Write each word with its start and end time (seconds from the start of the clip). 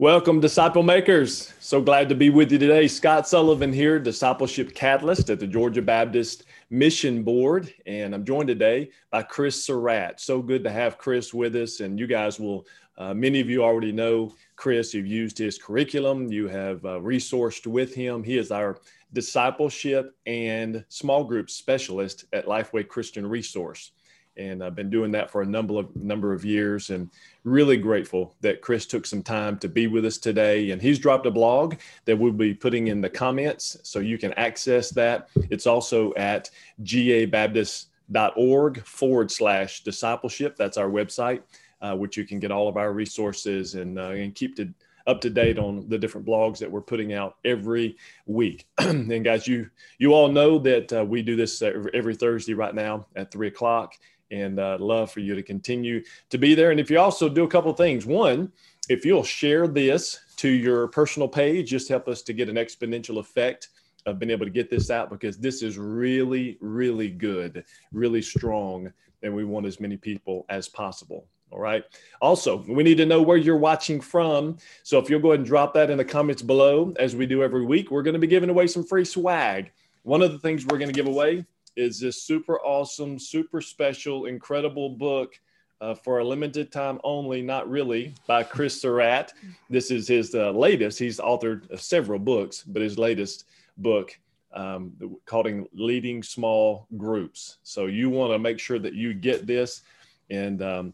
Welcome, 0.00 0.40
disciple 0.40 0.82
makers. 0.82 1.52
So 1.60 1.82
glad 1.82 2.08
to 2.08 2.14
be 2.14 2.30
with 2.30 2.50
you 2.50 2.56
today. 2.56 2.88
Scott 2.88 3.28
Sullivan 3.28 3.70
here, 3.70 3.98
discipleship 3.98 4.74
catalyst 4.74 5.28
at 5.28 5.38
the 5.38 5.46
Georgia 5.46 5.82
Baptist 5.82 6.44
Mission 6.70 7.22
Board. 7.22 7.70
And 7.84 8.14
I'm 8.14 8.24
joined 8.24 8.48
today 8.48 8.92
by 9.10 9.22
Chris 9.24 9.62
Surratt. 9.62 10.18
So 10.18 10.40
good 10.40 10.64
to 10.64 10.70
have 10.70 10.96
Chris 10.96 11.34
with 11.34 11.54
us. 11.54 11.80
And 11.80 12.00
you 12.00 12.06
guys 12.06 12.40
will, 12.40 12.66
uh, 12.96 13.12
many 13.12 13.40
of 13.40 13.50
you 13.50 13.62
already 13.62 13.92
know 13.92 14.32
Chris. 14.56 14.94
You've 14.94 15.06
used 15.06 15.36
his 15.36 15.58
curriculum, 15.58 16.32
you 16.32 16.48
have 16.48 16.82
uh, 16.86 16.98
resourced 17.00 17.66
with 17.66 17.94
him. 17.94 18.24
He 18.24 18.38
is 18.38 18.50
our 18.50 18.78
discipleship 19.12 20.16
and 20.24 20.82
small 20.88 21.24
group 21.24 21.50
specialist 21.50 22.24
at 22.32 22.46
Lifeway 22.46 22.88
Christian 22.88 23.26
Resource 23.26 23.92
and 24.36 24.62
I've 24.62 24.74
been 24.74 24.90
doing 24.90 25.10
that 25.12 25.30
for 25.30 25.42
a 25.42 25.46
number 25.46 25.78
of 25.78 25.94
number 25.96 26.32
of 26.32 26.44
years 26.44 26.90
and 26.90 27.10
really 27.44 27.76
grateful 27.76 28.34
that 28.40 28.62
Chris 28.62 28.86
took 28.86 29.06
some 29.06 29.22
time 29.22 29.58
to 29.58 29.68
be 29.68 29.86
with 29.86 30.04
us 30.04 30.18
today. 30.18 30.70
And 30.70 30.80
he's 30.80 30.98
dropped 30.98 31.26
a 31.26 31.30
blog 31.30 31.76
that 32.04 32.18
we'll 32.18 32.32
be 32.32 32.54
putting 32.54 32.88
in 32.88 33.00
the 33.00 33.10
comments 33.10 33.76
so 33.82 33.98
you 33.98 34.18
can 34.18 34.32
access 34.34 34.90
that. 34.90 35.28
It's 35.50 35.66
also 35.66 36.14
at 36.14 36.50
gabaptist.org 36.82 38.84
forward 38.84 39.30
slash 39.30 39.82
discipleship. 39.82 40.56
That's 40.56 40.76
our 40.76 40.88
website 40.88 41.42
uh, 41.80 41.94
which 41.94 42.16
you 42.16 42.24
can 42.24 42.38
get 42.38 42.50
all 42.50 42.68
of 42.68 42.76
our 42.76 42.92
resources 42.92 43.74
and, 43.74 43.98
uh, 43.98 44.10
and 44.10 44.34
keep 44.34 44.56
to 44.56 44.72
up 45.06 45.20
to 45.22 45.30
date 45.30 45.58
on 45.58 45.88
the 45.88 45.98
different 45.98 46.26
blogs 46.26 46.58
that 46.58 46.70
we're 46.70 46.80
putting 46.80 47.14
out 47.14 47.36
every 47.44 47.96
week. 48.26 48.66
and 48.78 49.24
guys, 49.24 49.48
you 49.48 49.68
you 49.98 50.12
all 50.12 50.28
know 50.28 50.58
that 50.58 50.92
uh, 50.92 51.04
we 51.04 51.22
do 51.22 51.36
this 51.36 51.62
every 51.62 52.14
Thursday 52.14 52.54
right 52.54 52.74
now 52.74 53.06
at 53.16 53.30
three 53.30 53.48
o'clock, 53.48 53.94
and 54.30 54.58
uh, 54.58 54.76
love 54.80 55.10
for 55.10 55.20
you 55.20 55.34
to 55.34 55.42
continue 55.42 56.02
to 56.30 56.38
be 56.38 56.54
there. 56.54 56.70
And 56.70 56.80
if 56.80 56.90
you 56.90 56.98
also 56.98 57.28
do 57.28 57.44
a 57.44 57.48
couple 57.48 57.72
things, 57.72 58.06
one, 58.06 58.52
if 58.88 59.04
you'll 59.04 59.24
share 59.24 59.68
this 59.68 60.18
to 60.36 60.48
your 60.48 60.88
personal 60.88 61.28
page, 61.28 61.70
just 61.70 61.88
help 61.88 62.08
us 62.08 62.22
to 62.22 62.32
get 62.32 62.48
an 62.48 62.56
exponential 62.56 63.18
effect 63.18 63.68
of 64.06 64.18
being 64.18 64.30
able 64.30 64.46
to 64.46 64.50
get 64.50 64.70
this 64.70 64.90
out 64.90 65.10
because 65.10 65.38
this 65.38 65.62
is 65.62 65.78
really, 65.78 66.56
really 66.60 67.08
good, 67.08 67.64
really 67.92 68.22
strong, 68.22 68.92
and 69.22 69.34
we 69.34 69.44
want 69.44 69.66
as 69.66 69.80
many 69.80 69.96
people 69.96 70.46
as 70.48 70.68
possible. 70.68 71.26
All 71.52 71.58
right. 71.58 71.84
Also, 72.22 72.64
we 72.68 72.84
need 72.84 72.96
to 72.98 73.06
know 73.06 73.20
where 73.20 73.36
you're 73.36 73.56
watching 73.56 74.00
from. 74.00 74.56
So 74.84 74.98
if 74.98 75.10
you'll 75.10 75.20
go 75.20 75.30
ahead 75.32 75.40
and 75.40 75.46
drop 75.46 75.74
that 75.74 75.90
in 75.90 75.98
the 75.98 76.04
comments 76.04 76.42
below, 76.42 76.94
as 76.98 77.16
we 77.16 77.26
do 77.26 77.42
every 77.42 77.64
week, 77.64 77.90
we're 77.90 78.04
going 78.04 78.14
to 78.14 78.20
be 78.20 78.28
giving 78.28 78.50
away 78.50 78.68
some 78.68 78.84
free 78.84 79.04
swag. 79.04 79.72
One 80.04 80.22
of 80.22 80.30
the 80.30 80.38
things 80.38 80.64
we're 80.64 80.78
going 80.78 80.90
to 80.90 80.94
give 80.94 81.08
away 81.08 81.44
is 81.80 81.98
this 81.98 82.22
super 82.22 82.60
awesome, 82.60 83.18
super 83.18 83.60
special, 83.60 84.26
incredible 84.26 84.90
book 84.90 85.38
uh, 85.80 85.94
for 85.94 86.18
a 86.18 86.24
limited 86.24 86.70
time 86.70 87.00
only, 87.04 87.40
not 87.40 87.68
really, 87.68 88.14
by 88.26 88.42
Chris 88.42 88.80
Surratt. 88.80 89.32
This 89.70 89.90
is 89.90 90.06
his 90.06 90.34
uh, 90.34 90.50
latest. 90.50 90.98
He's 90.98 91.18
authored 91.18 91.70
uh, 91.70 91.76
several 91.76 92.18
books, 92.18 92.62
but 92.62 92.82
his 92.82 92.98
latest 92.98 93.46
book 93.78 94.18
um, 94.52 94.92
called 95.24 95.48
Leading 95.72 96.22
Small 96.22 96.86
Groups. 96.96 97.58
So 97.62 97.86
you 97.86 98.10
want 98.10 98.32
to 98.32 98.38
make 98.38 98.58
sure 98.58 98.78
that 98.78 98.94
you 98.94 99.14
get 99.14 99.46
this. 99.46 99.82
And, 100.28 100.62
um, 100.62 100.92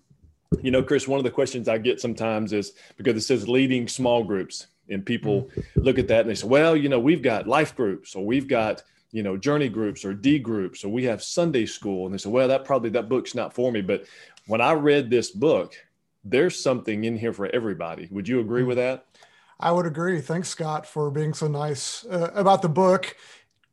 you 0.62 0.70
know, 0.70 0.82
Chris, 0.82 1.08
one 1.08 1.18
of 1.18 1.24
the 1.24 1.30
questions 1.30 1.68
I 1.68 1.78
get 1.78 2.00
sometimes 2.00 2.52
is 2.52 2.72
because 2.96 3.16
it 3.16 3.22
says 3.22 3.48
leading 3.48 3.88
small 3.88 4.22
groups, 4.22 4.68
and 4.88 5.04
people 5.04 5.42
mm-hmm. 5.42 5.80
look 5.80 5.98
at 5.98 6.08
that 6.08 6.20
and 6.20 6.30
they 6.30 6.34
say, 6.34 6.46
well, 6.46 6.76
you 6.76 6.88
know, 6.88 7.00
we've 7.00 7.22
got 7.22 7.48
life 7.48 7.74
groups 7.74 8.14
or 8.14 8.24
we've 8.24 8.46
got 8.46 8.82
you 9.12 9.22
know 9.22 9.36
journey 9.36 9.68
groups 9.68 10.04
or 10.04 10.12
d 10.12 10.38
groups 10.38 10.84
or 10.84 10.88
we 10.88 11.04
have 11.04 11.22
sunday 11.22 11.64
school 11.64 12.06
and 12.06 12.14
they 12.14 12.18
say 12.18 12.28
well 12.28 12.48
that 12.48 12.64
probably 12.64 12.90
that 12.90 13.08
book's 13.08 13.34
not 13.34 13.54
for 13.54 13.70
me. 13.70 13.80
But 13.80 14.06
when 14.46 14.60
i 14.60 14.72
read 14.72 15.10
this 15.10 15.30
book 15.30 15.74
there's 16.24 16.60
something 16.60 17.04
in 17.04 17.16
here 17.16 17.32
for 17.32 17.46
everybody. 17.46 18.08
Would 18.10 18.26
you 18.26 18.40
agree 18.40 18.64
with 18.64 18.78
that? 18.78 19.06
I 19.60 19.70
would 19.70 19.86
agree. 19.86 20.20
Thanks 20.20 20.48
scott 20.48 20.86
for 20.86 21.10
being 21.10 21.32
so 21.32 21.46
nice 21.46 22.04
uh, 22.06 22.30
about 22.34 22.62
the 22.62 22.68
book. 22.68 23.16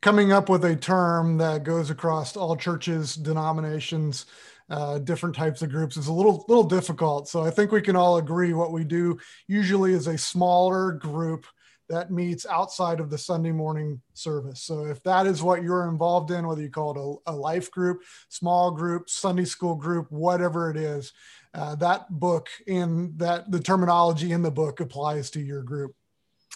Coming 0.02 0.32
up 0.32 0.50
with 0.50 0.64
a 0.66 0.76
term 0.76 1.38
that 1.38 1.64
goes 1.64 1.90
across 1.90 2.38
all 2.38 2.56
churches 2.56 3.16
denominations 3.16 4.26
uh, 4.70 4.98
different 5.00 5.36
types 5.36 5.62
of 5.62 5.70
groups 5.70 5.98
is 5.98 6.08
a 6.08 6.14
little 6.14 6.46
little 6.48 6.64
difficult. 6.64 7.28
So 7.28 7.44
i 7.44 7.50
think 7.50 7.72
we 7.72 7.82
can 7.82 7.96
all 7.96 8.18
agree 8.18 8.54
what 8.54 8.72
we 8.72 8.84
do 8.84 9.18
usually 9.48 9.94
is 9.94 10.08
a 10.08 10.18
smaller 10.18 10.94
group 10.94 11.46
that 11.90 12.12
meets 12.12 12.46
outside 12.46 13.00
of 13.00 13.10
the 13.10 13.18
Sunday 13.18 13.52
morning 13.52 14.02
service. 14.14 14.62
So 14.62 14.86
if 14.86 15.04
that 15.04 15.28
is 15.28 15.44
what 15.44 15.64
you're 15.64 15.90
involved 15.90 16.32
in, 16.32 16.48
whether 16.48 16.62
you 16.62 16.70
call 16.70 16.92
it 16.92 17.28
a, 17.28 17.34
a 17.34 17.36
life 17.36 17.70
group, 17.72 18.02
small 18.30 18.72
group, 18.72 19.10
Sunday 19.10 19.46
school 19.46 19.76
group, 19.76 20.12
whatever 20.12 20.70
it 20.70 20.78
is, 20.78 21.14
uh, 21.54 21.76
that 21.76 22.10
book 22.10 22.48
and 22.68 23.18
that 23.20 23.52
the 23.52 23.60
terminology 23.60 24.32
in 24.32 24.42
the 24.42 24.52
book 24.52 24.80
applies 24.80 25.30
to 25.32 25.42
your 25.42 25.62
group. 25.62 25.94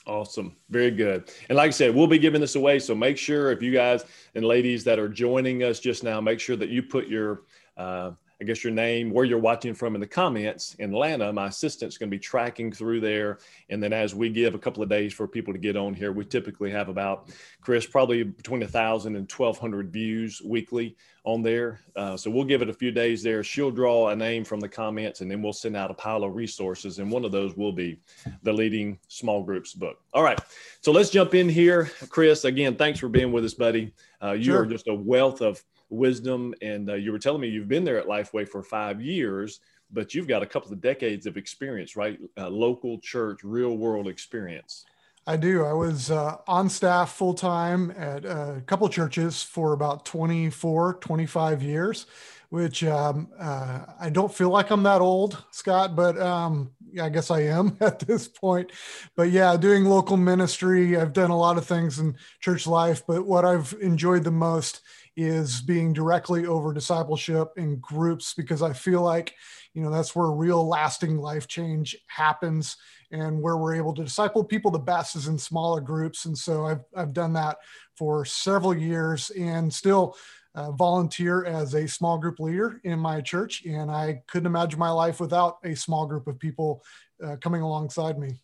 Awesome. 0.05 0.55
Very 0.69 0.91
good. 0.91 1.29
And 1.49 1.57
like 1.57 1.67
I 1.67 1.71
said, 1.71 1.93
we'll 1.93 2.07
be 2.07 2.17
giving 2.17 2.39
this 2.39 2.55
away. 2.55 2.79
So 2.79 2.95
make 2.95 3.17
sure 3.17 3.51
if 3.51 3.61
you 3.61 3.73
guys 3.73 4.05
and 4.35 4.45
ladies 4.45 4.85
that 4.85 4.99
are 4.99 5.09
joining 5.09 5.63
us 5.63 5.81
just 5.81 6.03
now, 6.03 6.21
make 6.21 6.39
sure 6.39 6.55
that 6.55 6.69
you 6.69 6.81
put 6.81 7.07
your 7.07 7.41
uh, 7.75 8.11
I 8.39 8.43
guess 8.43 8.63
your 8.63 8.73
name, 8.73 9.09
where 9.11 9.25
you're 9.25 9.39
watching 9.39 9.73
from 9.73 9.95
in 9.95 10.01
the 10.01 10.07
comments. 10.07 10.75
In 10.75 10.93
Atlanta, 10.93 11.33
my 11.33 11.47
assistant's 11.47 11.97
going 11.97 12.09
to 12.09 12.15
be 12.15 12.19
tracking 12.19 12.71
through 12.71 12.99
there. 12.99 13.39
And 13.69 13.81
then 13.81 13.93
as 13.93 14.13
we 14.13 14.29
give 14.29 14.53
a 14.53 14.59
couple 14.59 14.83
of 14.83 14.89
days 14.89 15.11
for 15.11 15.27
people 15.27 15.53
to 15.53 15.59
get 15.59 15.75
on 15.75 15.95
here, 15.95 16.11
we 16.11 16.23
typically 16.23 16.69
have 16.69 16.87
about, 16.87 17.29
Chris, 17.61 17.87
probably 17.87 18.23
between 18.23 18.61
a 18.61 18.67
thousand 18.67 19.15
and 19.15 19.31
1200 19.31 19.91
views 19.91 20.39
weekly 20.45 20.95
on 21.23 21.41
there. 21.41 21.81
Uh, 21.95 22.15
so 22.15 22.29
we'll 22.29 22.45
give 22.45 22.61
it 22.61 22.69
a 22.69 22.73
few 22.73 22.91
days 22.91 23.23
there. 23.23 23.43
She'll 23.43 23.71
draw 23.71 24.09
a 24.09 24.15
name 24.15 24.43
from 24.43 24.59
the 24.59 24.69
comments 24.69 25.21
and 25.21 25.29
then 25.29 25.41
we'll 25.41 25.51
send 25.51 25.75
out 25.75 25.89
a 25.89 25.95
pile 25.95 26.23
of 26.23 26.35
resources. 26.35 26.99
And 26.99 27.11
one 27.11 27.25
of 27.25 27.31
those 27.31 27.57
will 27.57 27.73
be 27.73 27.99
the 28.43 28.53
leading 28.53 28.99
small 29.07 29.43
groups 29.43 29.73
book. 29.73 29.97
All 30.13 30.23
right. 30.23 30.39
So 30.81 30.91
let's 30.91 31.09
jump 31.09 31.33
in 31.33 31.49
here. 31.49 31.91
Chris, 32.09 32.45
again, 32.45 32.75
thanks 32.75 32.99
for 32.99 33.09
being 33.09 33.31
with 33.31 33.43
us, 33.43 33.55
buddy. 33.55 33.93
Uh, 34.23 34.33
you 34.33 34.45
sure. 34.45 34.61
are 34.61 34.65
just 34.65 34.87
a 34.87 34.93
wealth 34.93 35.41
of 35.41 35.61
wisdom. 35.89 36.53
And 36.61 36.89
uh, 36.89 36.95
you 36.95 37.11
were 37.11 37.19
telling 37.19 37.41
me 37.41 37.47
you've 37.47 37.67
been 37.67 37.83
there 37.83 37.99
at 37.99 38.07
Lifeway 38.07 38.47
for 38.47 38.63
five 38.63 39.01
years, 39.01 39.59
but 39.91 40.13
you've 40.13 40.27
got 40.27 40.43
a 40.43 40.45
couple 40.45 40.71
of 40.71 40.81
decades 40.81 41.25
of 41.25 41.37
experience, 41.37 41.95
right? 41.95 42.19
Uh, 42.37 42.49
local 42.49 42.99
church, 42.99 43.43
real 43.43 43.77
world 43.77 44.07
experience. 44.07 44.85
I 45.25 45.35
do. 45.35 45.65
I 45.65 45.73
was 45.73 46.09
uh, 46.09 46.37
on 46.47 46.69
staff 46.69 47.11
full 47.11 47.33
time 47.33 47.91
at 47.97 48.23
a 48.23 48.63
couple 48.65 48.87
churches 48.87 49.43
for 49.43 49.73
about 49.73 50.05
24, 50.05 50.99
25 51.01 51.61
years, 51.61 52.05
which 52.47 52.81
um, 52.85 53.27
uh, 53.37 53.81
I 53.99 54.09
don't 54.09 54.33
feel 54.33 54.49
like 54.49 54.69
I'm 54.69 54.83
that 54.83 55.01
old, 55.01 55.43
Scott, 55.51 55.97
but 55.97 56.17
um, 56.17 56.71
I 57.01 57.09
guess 57.09 57.29
I 57.29 57.41
am 57.41 57.75
at 57.81 57.99
this 57.99 58.29
point. 58.29 58.71
But 59.17 59.31
yeah, 59.31 59.57
doing 59.57 59.83
local 59.83 60.15
ministry, 60.15 60.95
I've 60.95 61.11
done 61.11 61.29
a 61.29 61.37
lot 61.37 61.57
of 61.57 61.65
things 61.65 61.99
in 61.99 62.15
church 62.39 62.65
life, 62.65 63.03
but 63.05 63.25
what 63.25 63.43
I've 63.43 63.75
enjoyed 63.81 64.23
the 64.23 64.31
most 64.31 64.79
is 65.17 65.61
being 65.61 65.91
directly 65.91 66.45
over 66.45 66.71
discipleship 66.71 67.49
in 67.57 67.77
groups 67.79 68.35
because 68.35 68.61
I 68.61 68.71
feel 68.71 69.01
like, 69.01 69.33
you 69.73 69.81
know, 69.81 69.89
that's 69.89 70.15
where 70.15 70.27
real 70.27 70.65
lasting 70.65 71.17
life 71.17 71.47
change 71.47 71.97
happens 72.05 72.77
and 73.11 73.41
where 73.41 73.57
we're 73.57 73.75
able 73.75 73.95
to 73.95 74.03
disciple 74.03 74.43
people 74.43 74.69
the 74.69 74.77
best 74.77 75.15
is 75.15 75.27
in 75.27 75.39
smaller 75.39 75.81
groups. 75.81 76.25
And 76.25 76.37
so 76.37 76.67
I've, 76.67 76.83
I've 76.95 77.13
done 77.13 77.33
that 77.33 77.57
for 77.97 78.25
several 78.25 78.77
years 78.77 79.31
and 79.31 79.73
still 79.73 80.15
uh, 80.53 80.71
volunteer 80.71 81.45
as 81.45 81.73
a 81.73 81.87
small 81.87 82.19
group 82.19 82.39
leader 82.39 82.79
in 82.83 82.99
my 82.99 83.19
church. 83.19 83.65
And 83.65 83.89
I 83.89 84.21
couldn't 84.27 84.47
imagine 84.47 84.79
my 84.79 84.91
life 84.91 85.19
without 85.19 85.57
a 85.63 85.75
small 85.75 86.05
group 86.05 86.27
of 86.27 86.37
people 86.37 86.83
uh, 87.23 87.37
coming 87.37 87.63
alongside 87.63 88.19
me. 88.19 88.35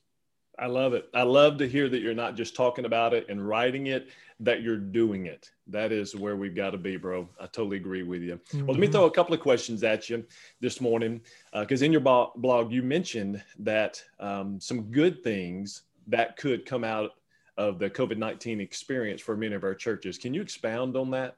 I 0.59 0.67
love 0.67 0.93
it. 0.93 1.09
I 1.13 1.23
love 1.23 1.57
to 1.57 1.67
hear 1.67 1.89
that 1.89 2.01
you're 2.01 2.13
not 2.13 2.35
just 2.35 2.55
talking 2.55 2.85
about 2.85 3.13
it 3.13 3.27
and 3.27 3.47
writing 3.47 3.87
it, 3.87 4.09
that 4.39 4.61
you're 4.61 4.77
doing 4.77 5.25
it. 5.25 5.49
That 5.67 5.91
is 5.91 6.15
where 6.15 6.35
we've 6.35 6.55
got 6.55 6.71
to 6.71 6.77
be, 6.77 6.95
bro. 6.95 7.27
I 7.39 7.45
totally 7.45 7.77
agree 7.77 8.03
with 8.03 8.21
you. 8.21 8.35
Mm-hmm. 8.35 8.65
Well, 8.65 8.75
let 8.75 8.79
me 8.79 8.87
mm-hmm. 8.87 8.93
throw 8.93 9.05
a 9.05 9.11
couple 9.11 9.33
of 9.33 9.39
questions 9.39 9.83
at 9.83 10.09
you 10.09 10.23
this 10.59 10.79
morning. 10.79 11.21
Because 11.53 11.81
uh, 11.81 11.85
in 11.85 11.91
your 11.91 12.01
blog, 12.01 12.71
you 12.71 12.83
mentioned 12.83 13.43
that 13.59 14.03
um, 14.19 14.59
some 14.59 14.83
good 14.91 15.23
things 15.23 15.83
that 16.07 16.37
could 16.37 16.65
come 16.65 16.83
out 16.83 17.11
of 17.57 17.79
the 17.79 17.89
COVID 17.89 18.17
19 18.17 18.59
experience 18.61 19.21
for 19.21 19.35
many 19.35 19.55
of 19.55 19.63
our 19.63 19.75
churches. 19.75 20.17
Can 20.17 20.33
you 20.33 20.41
expound 20.41 20.95
on 20.95 21.09
that? 21.11 21.37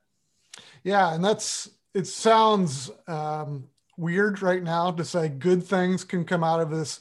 Yeah. 0.84 1.14
And 1.14 1.24
that's, 1.24 1.70
it 1.94 2.08
sounds 2.08 2.92
um, 3.08 3.68
weird 3.98 4.42
right 4.42 4.64
now 4.64 4.92
to 4.92 5.06
say 5.06 5.30
good 5.30 5.64
things 5.64 6.04
can 6.04 6.26
come 6.26 6.44
out 6.44 6.60
of 6.60 6.70
this 6.70 7.00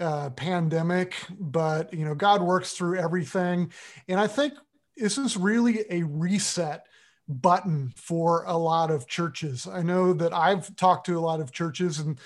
uh, 0.00 0.30
pandemic, 0.30 1.14
but 1.38 1.92
you 1.92 2.04
know, 2.04 2.14
God 2.14 2.42
works 2.42 2.72
through 2.72 2.98
everything. 2.98 3.72
And 4.08 4.18
I 4.18 4.26
think 4.26 4.54
this 4.96 5.18
is 5.18 5.36
really 5.36 5.84
a 5.90 6.02
reset 6.02 6.86
button 7.28 7.92
for 7.96 8.44
a 8.46 8.56
lot 8.56 8.90
of 8.90 9.06
churches. 9.06 9.66
I 9.66 9.82
know 9.82 10.12
that 10.14 10.32
I've 10.32 10.74
talked 10.76 11.06
to 11.06 11.18
a 11.18 11.20
lot 11.20 11.40
of 11.40 11.52
churches 11.52 11.98
and 11.98 12.18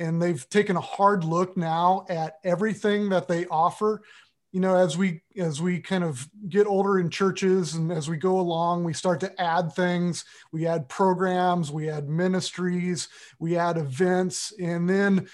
and 0.00 0.20
they've 0.20 0.48
taken 0.48 0.76
a 0.76 0.80
hard 0.80 1.22
look 1.22 1.56
now 1.56 2.04
at 2.08 2.38
everything 2.42 3.10
that 3.10 3.28
they 3.28 3.46
offer. 3.46 4.02
You 4.50 4.60
know, 4.60 4.76
as 4.76 4.96
we 4.96 5.22
as 5.36 5.60
we 5.60 5.80
kind 5.80 6.04
of 6.04 6.28
get 6.48 6.66
older 6.66 6.98
in 6.98 7.10
churches 7.10 7.74
and 7.74 7.90
as 7.90 8.08
we 8.08 8.16
go 8.16 8.38
along, 8.38 8.84
we 8.84 8.92
start 8.92 9.20
to 9.20 9.40
add 9.40 9.72
things. 9.72 10.24
We 10.52 10.66
add 10.66 10.88
programs, 10.88 11.72
we 11.72 11.90
add 11.90 12.08
ministries, 12.08 13.08
we 13.38 13.56
add 13.56 13.76
events, 13.76 14.52
and 14.60 14.88
then 14.88 15.28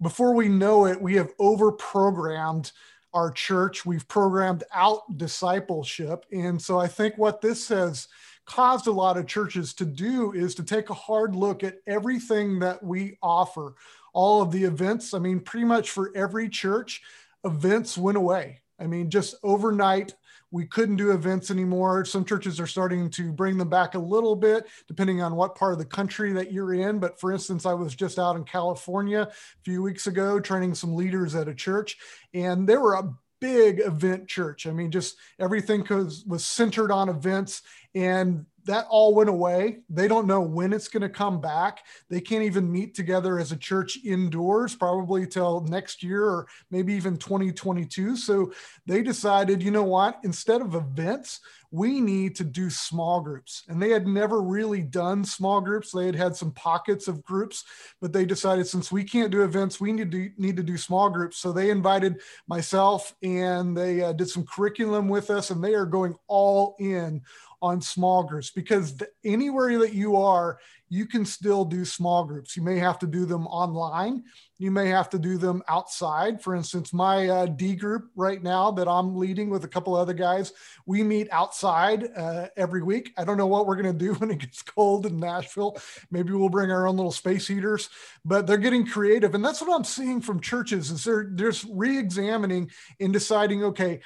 before 0.00 0.34
we 0.34 0.48
know 0.48 0.86
it, 0.86 1.00
we 1.00 1.14
have 1.14 1.32
over 1.38 1.72
programmed 1.72 2.72
our 3.14 3.30
church. 3.30 3.86
We've 3.86 4.06
programmed 4.08 4.64
out 4.74 5.16
discipleship. 5.16 6.26
And 6.32 6.60
so 6.60 6.78
I 6.78 6.86
think 6.86 7.16
what 7.16 7.40
this 7.40 7.68
has 7.68 8.08
caused 8.44 8.86
a 8.86 8.92
lot 8.92 9.16
of 9.16 9.26
churches 9.26 9.74
to 9.74 9.84
do 9.84 10.32
is 10.32 10.54
to 10.54 10.62
take 10.62 10.90
a 10.90 10.94
hard 10.94 11.34
look 11.34 11.64
at 11.64 11.78
everything 11.86 12.58
that 12.60 12.82
we 12.82 13.18
offer, 13.22 13.74
all 14.12 14.42
of 14.42 14.52
the 14.52 14.64
events. 14.64 15.14
I 15.14 15.18
mean, 15.18 15.40
pretty 15.40 15.64
much 15.64 15.90
for 15.90 16.12
every 16.14 16.48
church, 16.48 17.02
events 17.44 17.96
went 17.96 18.18
away. 18.18 18.60
I 18.78 18.86
mean, 18.86 19.10
just 19.10 19.36
overnight, 19.42 20.14
we 20.56 20.64
couldn't 20.64 20.96
do 20.96 21.10
events 21.10 21.50
anymore. 21.50 22.06
Some 22.06 22.24
churches 22.24 22.58
are 22.58 22.66
starting 22.66 23.10
to 23.10 23.30
bring 23.30 23.58
them 23.58 23.68
back 23.68 23.94
a 23.94 23.98
little 23.98 24.34
bit, 24.34 24.66
depending 24.88 25.20
on 25.20 25.36
what 25.36 25.54
part 25.54 25.74
of 25.74 25.78
the 25.78 25.84
country 25.84 26.32
that 26.32 26.50
you're 26.50 26.72
in. 26.72 26.98
But 26.98 27.20
for 27.20 27.30
instance, 27.30 27.66
I 27.66 27.74
was 27.74 27.94
just 27.94 28.18
out 28.18 28.36
in 28.36 28.44
California 28.44 29.28
a 29.30 29.62
few 29.64 29.82
weeks 29.82 30.06
ago 30.06 30.40
training 30.40 30.74
some 30.74 30.94
leaders 30.94 31.34
at 31.34 31.46
a 31.46 31.54
church, 31.54 31.98
and 32.32 32.66
there 32.66 32.80
were 32.80 32.94
a 32.94 33.14
big 33.46 33.78
event 33.78 34.26
church. 34.26 34.66
I 34.66 34.72
mean, 34.72 34.90
just 34.90 35.16
everything 35.38 35.86
was, 35.88 36.24
was 36.26 36.44
centered 36.44 36.90
on 36.90 37.08
events 37.08 37.62
and 37.94 38.44
that 38.64 38.86
all 38.90 39.14
went 39.14 39.30
away. 39.30 39.78
They 39.88 40.08
don't 40.08 40.26
know 40.26 40.40
when 40.40 40.72
it's 40.72 40.88
going 40.88 41.02
to 41.02 41.08
come 41.08 41.40
back. 41.40 41.84
They 42.10 42.20
can't 42.20 42.42
even 42.42 42.70
meet 42.70 42.94
together 42.94 43.38
as 43.38 43.52
a 43.52 43.56
church 43.56 43.98
indoors, 44.04 44.74
probably 44.74 45.28
till 45.28 45.60
next 45.60 46.02
year 46.02 46.24
or 46.24 46.48
maybe 46.72 46.92
even 46.94 47.16
2022. 47.16 48.16
So 48.16 48.52
they 48.84 49.02
decided, 49.02 49.62
you 49.62 49.70
know 49.70 49.84
what? 49.84 50.18
Instead 50.24 50.60
of 50.60 50.74
events, 50.74 51.38
we 51.76 52.00
need 52.00 52.34
to 52.34 52.44
do 52.44 52.70
small 52.70 53.20
groups. 53.20 53.62
And 53.68 53.80
they 53.80 53.90
had 53.90 54.06
never 54.06 54.40
really 54.40 54.80
done 54.80 55.22
small 55.24 55.60
groups. 55.60 55.92
They 55.92 56.06
had 56.06 56.14
had 56.14 56.34
some 56.34 56.52
pockets 56.52 57.06
of 57.06 57.22
groups, 57.22 57.64
but 58.00 58.14
they 58.14 58.24
decided 58.24 58.66
since 58.66 58.90
we 58.90 59.04
can't 59.04 59.30
do 59.30 59.42
events, 59.42 59.78
we 59.78 59.92
need 59.92 60.10
to 60.10 60.18
do, 60.18 60.30
need 60.38 60.56
to 60.56 60.62
do 60.62 60.78
small 60.78 61.10
groups. 61.10 61.36
So 61.36 61.52
they 61.52 61.68
invited 61.68 62.22
myself 62.48 63.14
and 63.22 63.76
they 63.76 64.00
uh, 64.00 64.14
did 64.14 64.30
some 64.30 64.46
curriculum 64.46 65.06
with 65.06 65.28
us, 65.28 65.50
and 65.50 65.62
they 65.62 65.74
are 65.74 65.84
going 65.84 66.14
all 66.28 66.76
in 66.78 67.20
on 67.62 67.80
small 67.80 68.22
groups 68.22 68.50
because 68.50 68.96
the, 68.96 69.08
anywhere 69.24 69.78
that 69.78 69.94
you 69.94 70.16
are, 70.16 70.58
you 70.88 71.06
can 71.06 71.24
still 71.24 71.64
do 71.64 71.84
small 71.84 72.24
groups. 72.24 72.56
You 72.56 72.62
may 72.62 72.78
have 72.78 72.98
to 73.00 73.06
do 73.06 73.24
them 73.26 73.46
online. 73.48 74.22
You 74.58 74.70
may 74.70 74.88
have 74.88 75.10
to 75.10 75.18
do 75.18 75.36
them 75.36 75.62
outside. 75.68 76.40
For 76.40 76.54
instance, 76.54 76.92
my 76.92 77.28
uh, 77.28 77.46
D 77.46 77.74
group 77.74 78.08
right 78.14 78.40
now 78.40 78.70
that 78.70 78.88
I'm 78.88 79.16
leading 79.16 79.50
with 79.50 79.64
a 79.64 79.68
couple 79.68 79.96
other 79.96 80.12
guys, 80.12 80.52
we 80.86 81.02
meet 81.02 81.28
outside 81.32 82.08
uh, 82.16 82.48
every 82.56 82.82
week. 82.82 83.12
I 83.18 83.24
don't 83.24 83.36
know 83.36 83.48
what 83.48 83.66
we're 83.66 83.82
going 83.82 83.98
to 83.98 84.04
do 84.04 84.14
when 84.18 84.30
it 84.30 84.38
gets 84.38 84.62
cold 84.62 85.06
in 85.06 85.18
Nashville. 85.18 85.76
Maybe 86.10 86.32
we'll 86.32 86.48
bring 86.48 86.70
our 86.70 86.86
own 86.86 86.96
little 86.96 87.12
space 87.12 87.48
heaters, 87.48 87.90
but 88.24 88.46
they're 88.46 88.56
getting 88.56 88.86
creative. 88.86 89.34
And 89.34 89.44
that's 89.44 89.60
what 89.60 89.74
I'm 89.74 89.84
seeing 89.84 90.20
from 90.20 90.40
churches 90.40 90.90
is 90.90 91.04
they're 91.04 91.24
just 91.24 91.66
re-examining 91.68 92.70
and 93.00 93.12
deciding, 93.12 93.64
okay, 93.64 94.00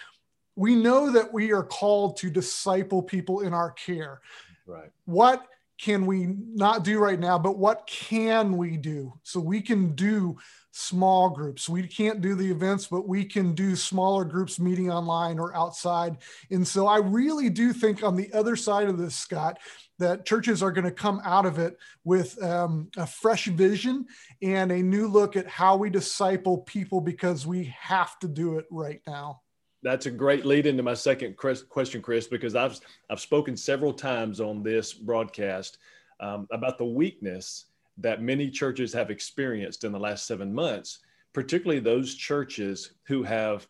we 0.56 0.74
know 0.74 1.10
that 1.12 1.32
we 1.32 1.52
are 1.52 1.62
called 1.62 2.16
to 2.18 2.30
disciple 2.30 3.02
people 3.02 3.40
in 3.40 3.54
our 3.54 3.70
care. 3.70 4.20
Right. 4.66 4.90
What 5.04 5.46
can 5.80 6.04
we 6.04 6.26
not 6.26 6.84
do 6.84 6.98
right 6.98 7.18
now, 7.18 7.38
but 7.38 7.56
what 7.56 7.86
can 7.86 8.58
we 8.58 8.76
do? 8.76 9.14
So 9.22 9.40
we 9.40 9.62
can 9.62 9.94
do 9.94 10.36
small 10.72 11.30
groups. 11.30 11.68
We 11.68 11.86
can't 11.86 12.20
do 12.20 12.34
the 12.34 12.50
events, 12.50 12.86
but 12.86 13.08
we 13.08 13.24
can 13.24 13.54
do 13.54 13.74
smaller 13.74 14.24
groups 14.24 14.60
meeting 14.60 14.90
online 14.90 15.38
or 15.38 15.56
outside. 15.56 16.18
And 16.50 16.68
so 16.68 16.86
I 16.86 16.98
really 16.98 17.48
do 17.48 17.72
think 17.72 18.02
on 18.02 18.14
the 18.14 18.30
other 18.34 18.56
side 18.56 18.88
of 18.88 18.98
this, 18.98 19.16
Scott, 19.16 19.58
that 19.98 20.26
churches 20.26 20.62
are 20.62 20.70
going 20.70 20.84
to 20.84 20.90
come 20.90 21.20
out 21.24 21.46
of 21.46 21.58
it 21.58 21.78
with 22.04 22.40
um, 22.42 22.90
a 22.98 23.06
fresh 23.06 23.46
vision 23.46 24.04
and 24.42 24.70
a 24.70 24.82
new 24.82 25.08
look 25.08 25.34
at 25.34 25.48
how 25.48 25.76
we 25.76 25.88
disciple 25.88 26.58
people 26.58 27.00
because 27.00 27.46
we 27.46 27.74
have 27.78 28.18
to 28.18 28.28
do 28.28 28.58
it 28.58 28.66
right 28.70 29.00
now 29.06 29.40
that's 29.82 30.06
a 30.06 30.10
great 30.10 30.44
lead 30.44 30.66
into 30.66 30.82
my 30.82 30.94
second 30.94 31.36
question, 31.36 32.02
Chris, 32.02 32.26
because 32.26 32.54
I've 32.54 32.78
I've 33.08 33.20
spoken 33.20 33.56
several 33.56 33.92
times 33.92 34.40
on 34.40 34.62
this 34.62 34.92
broadcast 34.92 35.78
um, 36.20 36.46
about 36.52 36.78
the 36.78 36.84
weakness 36.84 37.66
that 37.98 38.22
many 38.22 38.50
churches 38.50 38.92
have 38.92 39.10
experienced 39.10 39.84
in 39.84 39.92
the 39.92 39.98
last 39.98 40.26
seven 40.26 40.52
months, 40.52 41.00
particularly 41.32 41.80
those 41.80 42.14
churches 42.14 42.92
who 43.06 43.22
have 43.22 43.66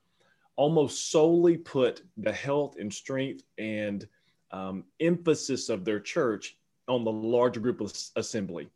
almost 0.57 1.11
solely 1.11 1.57
put 1.57 2.03
the 2.17 2.33
health 2.33 2.77
and 2.79 2.93
strength 2.93 3.45
and 3.59 4.07
um, 4.51 4.85
emphasis 5.01 5.69
of 5.69 5.85
their 5.85 6.01
church 6.01 6.57
on 6.89 7.05
the 7.05 7.13
larger 7.13 7.61
group 7.61 7.81
assembly 8.17 8.69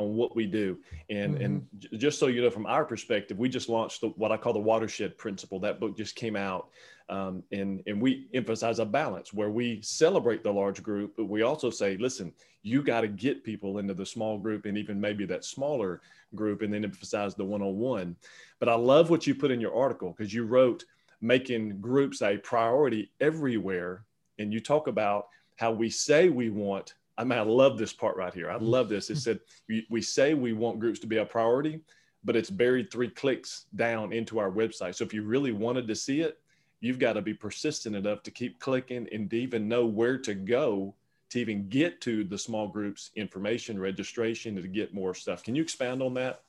on 0.00 0.16
what 0.16 0.34
we 0.34 0.46
do. 0.46 0.78
And 1.10 1.34
mm-hmm. 1.34 1.44
and 1.44 1.66
just 2.00 2.18
so 2.18 2.26
you 2.26 2.42
know, 2.42 2.50
from 2.50 2.66
our 2.66 2.84
perspective, 2.84 3.38
we 3.38 3.48
just 3.48 3.68
launched 3.68 4.00
the, 4.00 4.08
what 4.08 4.32
I 4.32 4.36
call 4.36 4.52
the 4.52 4.58
watershed 4.58 5.16
principle. 5.18 5.60
That 5.60 5.78
book 5.78 5.96
just 5.96 6.16
came 6.16 6.36
out, 6.36 6.70
um, 7.08 7.42
and 7.52 7.82
and 7.86 8.00
we 8.00 8.26
emphasize 8.34 8.78
a 8.78 8.86
balance 8.86 9.32
where 9.32 9.50
we 9.50 9.80
celebrate 9.82 10.42
the 10.42 10.52
large 10.52 10.82
group, 10.82 11.14
but 11.16 11.26
we 11.26 11.42
also 11.42 11.68
say, 11.70 11.96
listen, 11.98 12.32
you 12.62 12.82
got 12.82 13.02
to 13.02 13.08
get 13.08 13.44
people 13.44 13.78
into 13.78 13.94
the 13.94 14.06
small 14.06 14.38
group 14.38 14.64
and 14.64 14.78
even 14.78 15.00
maybe 15.00 15.26
that 15.26 15.44
smaller 15.44 16.00
group, 16.34 16.62
and 16.62 16.72
then 16.72 16.84
emphasize 16.84 17.34
the 17.34 17.44
one-on-one. 17.44 18.16
But 18.58 18.68
I 18.68 18.74
love 18.74 19.10
what 19.10 19.26
you 19.26 19.34
put 19.34 19.50
in 19.50 19.60
your 19.60 19.76
article 19.76 20.14
because 20.16 20.32
you 20.32 20.44
wrote 20.44 20.84
making 21.20 21.80
groups 21.80 22.22
a 22.22 22.38
priority 22.38 23.10
everywhere, 23.20 24.04
and 24.38 24.52
you 24.52 24.60
talk 24.60 24.86
about 24.86 25.28
how 25.56 25.70
we 25.70 25.90
say 25.90 26.30
we 26.30 26.48
want 26.48 26.94
I 27.20 27.24
mean, 27.24 27.38
I 27.38 27.42
love 27.42 27.76
this 27.76 27.92
part 27.92 28.16
right 28.16 28.32
here. 28.32 28.50
I 28.50 28.56
love 28.56 28.88
this. 28.88 29.10
It 29.10 29.16
said, 29.18 29.40
we, 29.68 29.86
we 29.90 30.00
say 30.00 30.32
we 30.32 30.54
want 30.54 30.80
groups 30.80 30.98
to 31.00 31.06
be 31.06 31.18
a 31.18 31.24
priority, 31.24 31.80
but 32.24 32.34
it's 32.34 32.50
buried 32.50 32.90
three 32.90 33.10
clicks 33.10 33.66
down 33.76 34.12
into 34.12 34.38
our 34.38 34.50
website. 34.50 34.94
So 34.94 35.04
if 35.04 35.12
you 35.12 35.22
really 35.22 35.52
wanted 35.52 35.86
to 35.88 35.94
see 35.94 36.22
it, 36.22 36.38
you've 36.80 36.98
got 36.98 37.12
to 37.12 37.22
be 37.22 37.34
persistent 37.34 37.94
enough 37.94 38.22
to 38.22 38.30
keep 38.30 38.58
clicking 38.58 39.06
and 39.12 39.28
to 39.28 39.36
even 39.36 39.68
know 39.68 39.84
where 39.84 40.16
to 40.16 40.34
go 40.34 40.94
to 41.28 41.38
even 41.38 41.68
get 41.68 42.00
to 42.00 42.24
the 42.24 42.38
small 42.38 42.66
groups 42.66 43.10
information, 43.14 43.78
registration, 43.78 44.56
to 44.56 44.66
get 44.66 44.94
more 44.94 45.14
stuff. 45.14 45.44
Can 45.44 45.54
you 45.54 45.62
expand 45.62 46.02
on 46.02 46.14
that? 46.14 46.42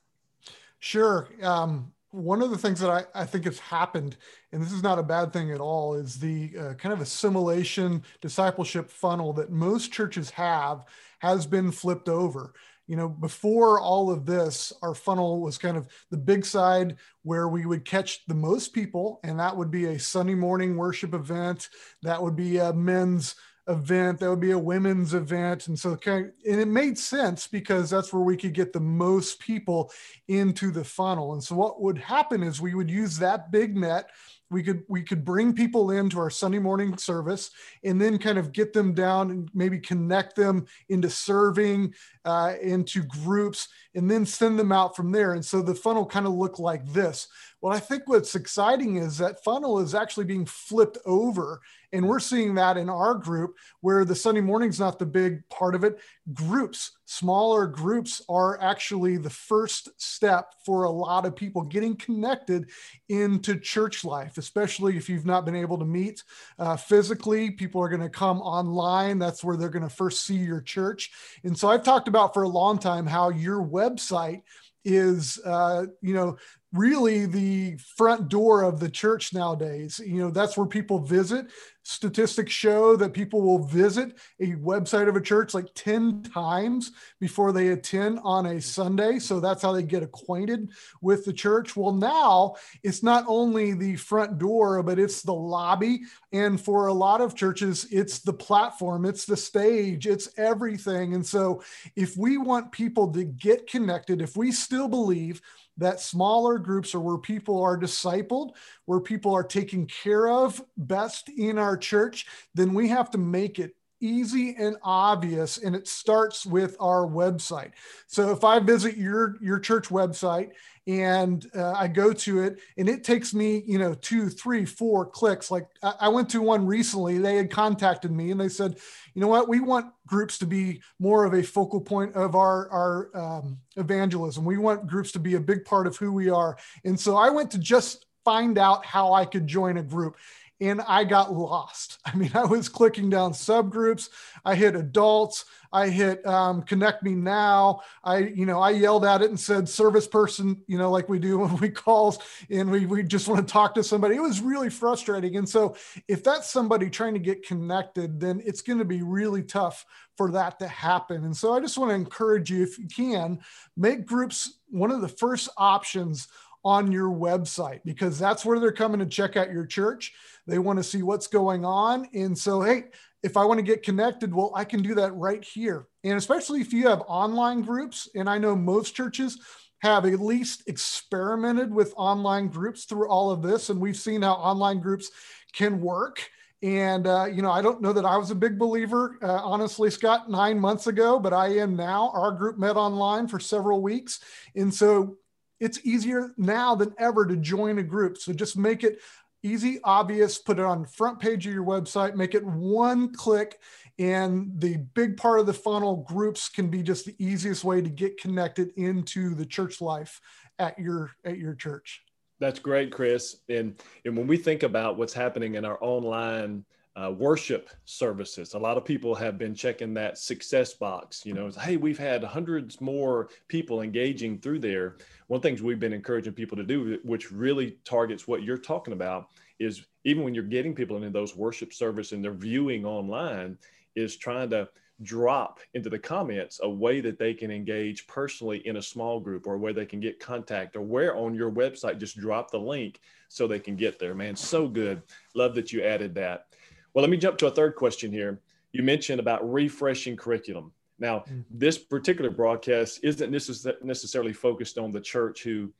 Sure. 0.80 1.28
Um, 1.44 1.92
one 2.12 2.42
of 2.42 2.52
the 2.52 2.58
things 2.58 2.80
that 2.82 2.90
I, 2.90 3.22
I, 3.22 3.26
think 3.26 3.46
has 3.46 3.58
happened, 3.60 4.18
and 4.52 4.62
this 4.62 4.74
is 4.74 4.84
not 4.84 5.00
a 5.00 5.04
bad 5.04 5.32
thing 5.32 5.52
at 5.52 5.62
all, 5.62 5.96
is 5.96 6.20
the 6.20 6.52
uh, 6.60 6.74
kind 6.74 6.92
of 6.94 7.02
assimilation 7.02 8.04
discipleship 8.22 8.90
funnel 8.90 9.34
that 9.34 9.50
most 9.50 9.94
churches 9.94 10.30
have 10.32 10.86
has 11.20 11.46
been 11.46 11.72
flipped 11.72 12.10
over. 12.10 12.54
You 12.88 12.98
know, 12.98 13.08
before 13.08 13.80
all 13.80 14.12
of 14.12 14.26
this, 14.26 14.74
our 14.82 14.94
funnel 14.94 15.40
was 15.40 15.58
kind 15.58 15.78
of 15.78 15.88
the 16.10 16.18
big 16.18 16.46
side 16.46 16.98
where 17.24 17.48
we 17.48 17.66
would 17.66 17.86
catch 17.86 18.26
the 18.26 18.34
most 18.34 18.74
people, 18.74 19.22
and 19.24 19.40
that 19.40 19.56
would 19.56 19.72
be 19.72 19.86
a 19.86 20.00
Sunday 20.00 20.36
morning 20.36 20.76
worship 20.76 21.14
event. 21.14 21.70
That 22.02 22.22
would 22.22 22.36
be 22.36 22.58
a 22.58 22.74
men's 22.74 23.36
event 23.68 24.20
that 24.20 24.30
would 24.30 24.40
be 24.40 24.52
a 24.52 24.60
women's 24.60 25.14
event. 25.14 25.68
And 25.68 25.78
so 25.78 25.96
kind 25.96 26.26
of, 26.26 26.32
and 26.50 26.60
it 26.60 26.68
made 26.68 26.98
sense 26.98 27.48
because 27.48 27.90
that's 27.90 28.12
where 28.12 28.24
we 28.24 28.38
could 28.38 28.54
get 28.54 28.74
the 28.74 28.80
most 28.80 29.40
people 29.40 29.92
into 30.28 30.72
the 30.72 30.84
funnel. 30.84 31.34
And 31.34 31.44
so 31.44 31.56
what 31.56 31.82
would 31.82 31.98
happen 31.98 32.44
is 32.44 32.60
we 32.60 32.74
would 32.74 32.90
use 32.90 33.18
that 33.20 33.52
big 33.52 33.78
net. 33.78 34.10
We 34.50 34.64
could 34.64 34.84
we 34.90 35.02
could 35.02 35.24
bring 35.24 35.54
people 35.54 35.92
into 35.92 36.20
our 36.20 36.30
sunday 36.30 36.60
morning 36.60 36.98
service 36.98 37.52
and 37.86 38.02
then 38.02 38.18
kind 38.18 38.38
of 38.38 38.52
get 38.52 38.74
them 38.74 38.94
down 38.94 39.32
and 39.32 39.50
maybe 39.54 39.80
connect 39.80 40.36
them 40.36 40.66
into 40.90 41.10
serving 41.10 41.94
uh, 42.26 42.56
into 42.62 43.04
groups 43.04 43.70
and 43.96 44.10
then 44.10 44.26
send 44.26 44.58
them 44.58 44.72
out 44.72 44.96
from 44.96 45.12
there 45.12 45.34
and 45.34 45.44
so 45.44 45.62
the 45.62 45.76
funnel 45.76 46.06
kind 46.06 46.26
of 46.26 46.34
looked 46.34 46.60
like 46.60 46.86
this 46.88 47.28
well 47.62 47.74
i 47.74 47.80
think 47.80 48.04
what's 48.06 48.36
exciting 48.36 48.98
is 48.98 49.18
that 49.18 49.44
funnel 49.44 49.80
is 49.80 49.96
actually 49.96 50.26
being 50.26 50.46
flipped 50.46 50.98
over 51.06 51.62
and 51.94 52.08
we're 52.08 52.20
seeing 52.20 52.56
that 52.56 52.78
in 52.78 52.90
our 52.90 53.16
group 53.16 53.58
where 53.82 54.06
the 54.06 54.16
Sunday 54.16 54.42
morning's 54.42 54.80
not 54.80 54.98
the 54.98 55.06
big 55.06 55.48
part 55.50 55.76
of 55.76 55.84
it. 55.84 56.00
Groups, 56.34 56.92
smaller 57.06 57.68
groups 57.68 58.22
are 58.30 58.62
actually 58.62 59.18
the 59.18 59.30
first 59.30 59.90
step 60.02 60.54
for 60.66 60.84
a 60.84 60.90
lot 60.90 61.26
of 61.26 61.36
people 61.36 61.64
getting 61.64 61.96
connected 61.98 62.70
into 63.10 63.60
church 63.60 64.06
life, 64.06 64.38
especially 64.38 64.96
if 64.96 65.10
you've 65.10 65.26
not 65.26 65.44
been 65.44 65.56
able 65.56 65.78
to 65.78 65.86
meet 65.86 66.24
uh, 66.60 66.78
physically. 66.78 67.52
People 67.52 67.82
are 67.82 67.90
going 67.90 68.02
to 68.02 68.10
come 68.10 68.42
online. 68.42 69.20
That's 69.20 69.44
where 69.44 69.58
they're 69.58 69.70
going 69.70 69.88
to 69.88 69.94
first 69.94 70.26
see 70.26 70.38
your 70.38 70.62
church. 70.62 71.12
And 71.44 71.58
so 71.58 71.70
I've 71.70 71.84
talked 71.84 72.08
about 72.08 72.34
for 72.34 72.44
a 72.44 72.50
long 72.50 72.78
time 72.78 73.06
how 73.06 73.30
your 73.30 73.62
website 73.82 74.42
is 74.84 75.40
uh, 75.46 75.86
you 76.02 76.14
know 76.14 76.38
really 76.74 77.26
the 77.26 77.78
front 77.78 78.30
door 78.30 78.64
of 78.64 78.80
the 78.80 78.90
church 78.90 79.34
nowadays. 79.34 80.00
You 80.04 80.20
know, 80.20 80.32
that's 80.32 80.58
where 80.58 80.68
people 80.68 81.00
visit. 81.00 81.48
Statistics 81.84 82.54
show 82.54 82.96
that 82.96 83.12
people 83.12 83.42
will 83.42 83.66
visit 83.66 84.14
a 84.40 84.54
website 84.54 85.10
of 85.10 85.16
a 85.16 85.22
church 85.22 85.54
like 85.54 85.66
10 85.74 86.24
times 86.24 86.92
before 87.20 87.52
they 87.52 87.70
attend 87.70 88.20
on 88.24 88.46
a 88.46 88.62
Sunday. 88.62 89.20
So 89.20 89.40
that's 89.40 89.64
how 89.64 89.74
they 89.74 89.84
get 89.84 90.04
acquainted 90.04 90.70
with 91.02 91.26
the 91.26 91.34
church. 91.34 91.76
Well, 91.76 91.92
now 91.92 92.56
it's 92.84 93.04
not 93.04 93.26
only 93.28 93.74
the 93.74 93.96
front 93.96 94.38
door, 94.38 94.82
but 94.84 95.00
it's 95.00 95.24
the 95.24 95.34
lobby. 95.34 96.02
And 96.32 96.62
for 96.62 96.88
a 96.88 96.94
lot 96.94 97.20
of 97.20 97.36
churches, 97.36 97.88
it's 97.92 98.20
the 98.20 98.34
platform, 98.34 99.04
it's 99.04 99.26
the 99.26 99.38
stage, 99.38 100.08
it's 100.08 100.30
everything. 100.38 101.16
And 101.16 101.26
so 101.26 101.64
if 101.96 102.16
we 102.16 102.38
want 102.38 102.72
people 102.72 103.12
to 103.12 103.26
get 103.26 103.68
connected, 103.68 104.22
if 104.22 104.38
we 104.38 104.52
still 104.52 104.88
believe 104.88 105.42
that 105.78 106.00
smaller 106.00 106.58
groups 106.58 106.94
are 106.94 107.00
where 107.00 107.18
people 107.18 107.62
are 107.62 107.78
discipled, 107.78 108.52
where 108.86 109.00
people 109.00 109.34
are 109.34 109.44
taken 109.44 109.86
care 109.86 110.28
of 110.28 110.62
best 110.78 111.30
in 111.30 111.58
our 111.58 111.78
church, 111.78 112.28
then 112.54 112.74
we 112.74 112.88
have 112.90 113.10
to 113.12 113.18
make 113.18 113.60
it 113.60 113.76
easy 114.02 114.56
and 114.58 114.76
obvious 114.82 115.60
and 115.60 115.76
it 115.76 115.88
starts 115.88 116.46
with 116.46 116.76
our 116.80 117.06
website. 117.06 117.72
So 118.08 118.32
if 118.32 118.44
i 118.44 118.60
visit 118.60 118.98
your 118.98 119.36
your 119.42 119.60
church 119.60 119.90
website 119.90 120.50
and 120.88 121.46
uh, 121.56 121.74
i 121.74 121.88
go 121.88 122.12
to 122.12 122.42
it 122.42 122.60
and 122.78 122.90
it 122.90 123.04
takes 123.04 123.34
me 123.34 123.64
you 123.68 123.78
know 123.78 123.94
two 123.94 124.30
three 124.30 124.66
four 124.66 125.06
clicks. 125.06 125.52
Like 125.52 125.68
I, 125.84 125.94
I 126.02 126.08
went 126.10 126.30
to 126.30 126.42
one 126.42 126.66
recently 126.66 127.18
they 127.18 127.36
had 127.36 127.52
contacted 127.52 128.12
me 128.12 128.32
and 128.32 128.40
they 128.40 128.50
said 128.50 128.78
you 129.14 129.22
know 129.22 129.28
what? 129.28 129.50
We 129.50 129.60
want 129.60 129.92
groups 130.08 130.38
to 130.40 130.46
be 130.46 130.82
more 131.00 131.26
of 131.26 131.34
a 131.34 131.44
focal 131.44 131.82
point 131.82 132.16
of 132.16 132.36
our 132.36 132.70
our 132.70 133.10
um, 133.14 133.58
evangelism. 133.76 134.46
We 134.46 134.58
want 134.58 134.88
groups 134.88 135.12
to 135.14 135.20
be 135.20 135.36
a 135.36 135.40
big 135.40 135.66
part 135.66 135.86
of 135.86 135.98
who 135.98 136.12
we 136.12 136.30
are. 136.30 136.58
And 136.86 137.00
so 137.00 137.18
i 137.18 137.30
went 137.30 137.52
to 137.52 137.60
just 137.60 138.06
find 138.24 138.58
out 138.58 138.86
how 138.86 139.14
i 139.14 139.26
could 139.26 139.48
join 139.48 139.78
a 139.78 139.84
group 139.84 140.16
and 140.62 140.80
I 140.88 141.04
got 141.04 141.34
lost. 141.34 141.98
I 142.06 142.16
mean, 142.16 142.32
I 142.34 142.46
was 142.46 142.70
clicking 142.70 143.10
down 143.10 143.34
subgroups. 143.34 144.10
I 144.46 144.56
hit 144.56 144.76
adults. 144.76 145.46
I 145.74 145.88
hit 145.88 146.26
um, 146.26 146.64
connect 146.64 147.02
me 147.02 147.16
now. 147.16 147.82
I, 148.04 148.18
you 148.18 148.46
know, 148.46 148.60
I 148.60 148.72
yelled 148.72 149.06
at 149.06 149.22
it 149.22 149.30
and 149.30 149.40
said 149.40 149.70
service 149.70 150.06
person, 150.06 150.62
you 150.68 150.78
know, 150.78 150.92
like 150.92 151.08
we 151.10 151.18
do 151.18 151.38
when 151.40 151.58
we 151.58 151.70
calls 151.70 152.20
and 152.50 152.70
we, 152.70 152.86
we 152.86 153.04
just 153.04 153.28
want 153.28 153.46
to 153.46 153.52
talk 153.52 153.74
to 153.76 153.84
somebody. 153.84 154.16
It 154.16 154.22
was 154.22 154.42
really 154.42 154.70
frustrating. 154.70 155.38
And 155.38 155.48
so 155.48 155.76
if 156.08 156.24
that's 156.24 156.50
somebody 156.50 156.90
trying 156.90 157.14
to 157.14 157.20
get 157.20 157.46
connected, 157.46 158.20
then 158.20 158.42
it's 158.46 158.62
going 158.62 158.80
to 158.80 158.86
be 158.86 159.02
really 159.02 159.44
tough 159.44 159.86
for 160.18 160.32
that 160.32 160.60
to 160.60 160.68
happen. 160.68 161.24
And 161.24 161.36
so 161.36 161.54
I 161.54 161.62
just 161.62 161.78
want 161.78 161.90
to 161.90 161.96
encourage 161.96 162.52
you, 162.52 162.62
if 162.62 162.78
you 162.78 162.88
can, 162.88 163.40
make 163.78 164.06
groups 164.06 164.60
one 164.70 164.92
of 164.92 165.02
the 165.02 165.08
first 165.08 165.50
options 165.58 166.28
on 166.64 166.92
your 166.92 167.10
website 167.10 167.82
because 167.86 168.20
that's 168.20 168.46
where 168.46 168.60
they're 168.60 168.72
coming 168.72 169.00
to 169.00 169.06
check 169.06 169.36
out 169.36 169.52
your 169.52 169.66
church. 169.66 170.14
They 170.52 170.60
want 170.60 170.78
to 170.78 170.84
see 170.84 171.02
what's 171.02 171.28
going 171.28 171.66
on. 171.66 172.08
And 172.14 172.38
so, 172.38 172.62
hey, 172.62 172.86
if 173.24 173.38
I 173.38 173.46
want 173.46 173.60
to 173.60 173.64
get 173.64 173.84
connected, 173.84 174.36
well, 174.36 174.52
I 174.56 174.66
can 174.66 174.82
do 174.82 174.96
that 174.96 175.14
right 175.14 175.44
here. 175.44 175.88
And 176.04 176.18
especially 176.18 176.60
if 176.60 176.74
you 176.74 176.88
have 176.88 177.02
online 177.08 177.62
groups, 177.62 178.10
and 178.16 178.30
I 178.30 178.38
know 178.38 178.56
most 178.56 178.94
churches 178.94 179.40
have 179.80 180.06
at 180.06 180.20
least 180.20 180.64
experimented 180.68 181.74
with 181.74 181.94
online 181.96 182.48
groups 182.48 182.86
through 182.86 183.10
all 183.10 183.32
of 183.32 183.42
this, 183.42 183.70
and 183.70 183.80
we've 183.80 183.98
seen 183.98 184.22
how 184.22 184.34
online 184.34 184.80
groups 184.80 185.10
can 185.54 185.82
work. 185.82 186.30
And, 186.64 187.08
uh, 187.08 187.26
you 187.26 187.42
know, 187.42 187.52
I 187.52 187.62
don't 187.62 187.82
know 187.82 187.94
that 187.94 188.06
I 188.06 188.18
was 188.18 188.30
a 188.30 188.36
big 188.36 188.60
believer, 188.60 189.18
uh, 189.24 189.42
honestly, 189.44 189.90
Scott, 189.90 190.30
nine 190.30 190.60
months 190.60 190.86
ago, 190.86 191.18
but 191.18 191.34
I 191.34 191.48
am 191.58 191.76
now. 191.76 192.12
Our 192.14 192.32
group 192.32 192.60
met 192.60 192.76
online 192.76 193.28
for 193.28 193.40
several 193.40 193.82
weeks. 193.82 194.20
And 194.56 194.72
so 194.72 195.18
it's 195.60 195.80
easier 195.84 196.34
now 196.38 196.76
than 196.76 196.94
ever 197.00 197.26
to 197.26 197.36
join 197.36 197.80
a 197.80 197.84
group. 197.84 198.18
So 198.18 198.34
just 198.34 198.58
make 198.58 198.84
it 198.84 199.00
easy, 199.44 199.80
obvious, 199.84 200.38
put 200.38 200.60
it 200.60 200.66
on 200.66 200.86
front 200.86 201.20
page 201.20 201.48
of 201.48 201.54
your 201.54 201.66
website, 201.66 202.16
make 202.16 202.36
it 202.36 202.46
one 202.46 203.14
click. 203.14 203.60
And 204.00 204.52
the 204.60 204.78
big 204.78 205.18
part 205.18 205.40
of 205.40 205.46
the 205.46 205.54
funnel 205.54 206.06
groups 206.08 206.50
can 206.50 206.70
be 206.70 206.82
just 206.82 207.06
the 207.06 207.16
easiest 207.20 207.64
way 207.64 207.82
to 207.82 207.90
get 207.90 208.20
connected 208.20 208.72
into 208.78 209.36
the 209.36 209.46
church 209.46 209.82
life 209.82 210.20
at 210.60 210.78
your 210.80 211.12
at 211.26 211.38
your 211.38 211.56
church. 211.56 212.02
That's 212.40 212.60
great, 212.60 212.92
Chris. 212.92 213.38
And 213.50 213.82
and 214.06 214.18
when 214.18 214.28
we 214.28 214.38
think 214.38 214.64
about 214.64 214.98
what's 214.98 215.14
happening 215.14 215.56
in 215.56 215.66
our 215.66 215.78
online 215.82 216.66
uh, 216.96 217.12
worship 217.18 217.70
services. 217.86 218.54
A 218.54 218.60
lot 218.60 218.78
of 218.78 218.84
people 218.84 219.16
have 219.16 219.38
been 219.38 219.56
checking 219.56 219.94
that 219.94 220.18
success 220.18 220.74
box. 220.74 221.26
You 221.26 221.34
know, 221.34 221.50
hey, 221.50 221.78
we've 221.78 221.98
had 221.98 222.24
hundreds 222.24 222.82
more 222.82 223.30
people 223.48 223.82
engaging 223.82 224.40
through 224.40 224.60
there. 224.60 224.98
One 225.28 225.38
of 225.38 225.42
the 225.42 225.50
things 225.50 225.62
we've 225.62 225.80
been 225.80 225.94
encouraging 225.94 226.34
people 226.34 226.58
to 226.58 226.64
do, 226.64 227.00
which 227.04 227.32
really 227.32 227.78
targets 227.86 228.28
what 228.28 228.44
you're 228.44 228.58
talking 228.58 228.94
about, 228.94 229.30
is 229.60 229.86
even 230.04 230.24
when 230.24 230.36
you're 230.36 230.44
getting 230.44 230.76
people 230.76 230.98
into 230.98 231.10
those 231.10 231.36
worship 231.36 231.74
service 231.74 232.12
and 232.12 232.24
they're 232.24 232.34
viewing 232.34 232.86
online, 232.86 233.58
is 233.96 234.18
trying 234.18 234.50
to 234.50 234.68
drop 235.04 235.60
into 235.74 235.90
the 235.90 235.98
comments 235.98 236.60
a 236.62 236.70
way 236.70 237.02
that 237.02 237.18
they 237.18 237.34
can 237.34 237.50
engage 237.50 238.06
personally 238.06 238.66
in 238.68 238.78
a 238.78 238.82
small 238.82 239.20
group 239.20 239.48
or 239.48 239.58
where 239.58 239.74
they 239.74 239.86
can 239.86 240.00
get 240.00 240.20
contact 240.20 240.76
or 240.76 240.82
where 240.82 241.16
on 241.16 241.34
your 241.34 241.52
website 241.52 242.00
just 242.00 242.20
drop 242.20 242.52
the 242.52 242.60
link 242.60 243.00
so 243.28 243.48
they 243.48 243.60
can 243.60 243.76
get 243.76 243.98
there 243.98 244.14
man 244.14 244.36
so 244.36 244.68
good 244.68 245.02
love 245.34 245.56
that 245.56 245.74
you 245.74 245.82
added 245.82 246.14
that 246.14 246.48
well, 246.94 247.02
let 247.02 247.10
me 247.10 247.18
jump 247.18 247.38
to 247.40 247.48
a 247.48 247.52
third 247.52 247.76
question 247.76 248.12
here. 248.12 248.40
You 248.72 248.84
mentioned 248.84 249.20
about 249.20 249.50
refreshing 249.52 250.16
curriculum. 250.16 250.72
Now, 251.00 251.20
mm-hmm. 251.20 251.42
this 251.50 251.78
particular 251.78 252.30
broadcast 252.30 253.00
isn't 253.04 253.32
necessarily 253.32 254.34
focused 254.34 254.78
on 254.78 254.92
the 254.92 255.02
church 255.02 255.44
who 255.44 255.74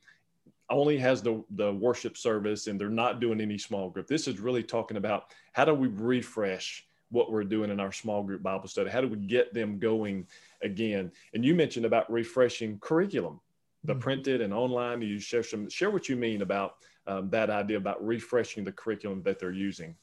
only 0.68 0.98
has 0.98 1.22
the, 1.22 1.44
the 1.50 1.72
worship 1.72 2.16
service 2.16 2.66
and 2.66 2.80
they're 2.80 2.88
not 2.88 3.20
doing 3.20 3.40
any 3.40 3.58
small 3.58 3.90
group. 3.90 4.06
This 4.06 4.26
is 4.26 4.40
really 4.40 4.62
talking 4.62 4.96
about 4.96 5.26
how 5.52 5.64
do 5.64 5.74
we 5.74 5.88
refresh 5.88 6.86
what 7.10 7.30
we're 7.30 7.44
doing 7.44 7.70
in 7.70 7.78
our 7.78 7.92
small 7.92 8.22
group 8.22 8.42
Bible 8.42 8.68
study? 8.68 8.90
How 8.90 9.02
do 9.02 9.08
we 9.08 9.18
get 9.18 9.52
them 9.54 9.78
going 9.78 10.26
again? 10.62 11.12
And 11.34 11.44
you 11.44 11.54
mentioned 11.54 11.86
about 11.86 12.10
refreshing 12.10 12.78
curriculum, 12.80 13.38
the 13.84 13.92
mm-hmm. 13.92 14.00
printed 14.00 14.40
and 14.40 14.52
online. 14.52 15.02
You 15.02 15.20
share 15.20 15.42
some 15.42 15.68
share 15.68 15.90
what 15.90 16.08
you 16.08 16.16
mean 16.16 16.42
about 16.42 16.76
um, 17.06 17.28
that 17.30 17.50
idea 17.50 17.76
about 17.76 18.04
refreshing 18.04 18.64
the 18.64 18.72
curriculum 18.72 19.22
that 19.24 19.38
they're 19.38 19.52
using. 19.52 19.94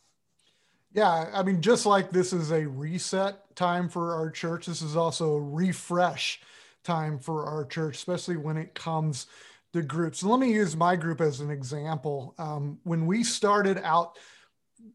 Yeah, 0.92 1.30
I 1.34 1.44
mean, 1.44 1.62
just 1.62 1.86
like 1.86 2.12
this 2.12 2.34
is 2.34 2.52
a 2.52 2.66
reset 2.68 3.56
time 3.56 3.90
for 3.90 4.16
our 4.16 4.32
church, 4.32 4.66
this 4.66 4.82
is 4.82 4.96
also 4.96 5.34
a 5.34 5.42
refresh 5.42 6.42
time 6.84 7.20
for 7.20 7.46
our 7.46 7.66
church, 7.66 7.98
especially 7.98 8.38
when 8.38 8.58
it 8.58 8.74
comes 8.74 9.28
to 9.74 9.84
groups. 9.84 10.24
Let 10.24 10.40
me 10.40 10.52
use 10.52 10.76
my 10.76 10.96
group 10.96 11.22
as 11.22 11.42
an 11.42 11.52
example. 11.52 12.34
Um, 12.40 12.80
when 12.84 13.06
we 13.06 13.24
started 13.24 13.78
out 13.84 14.18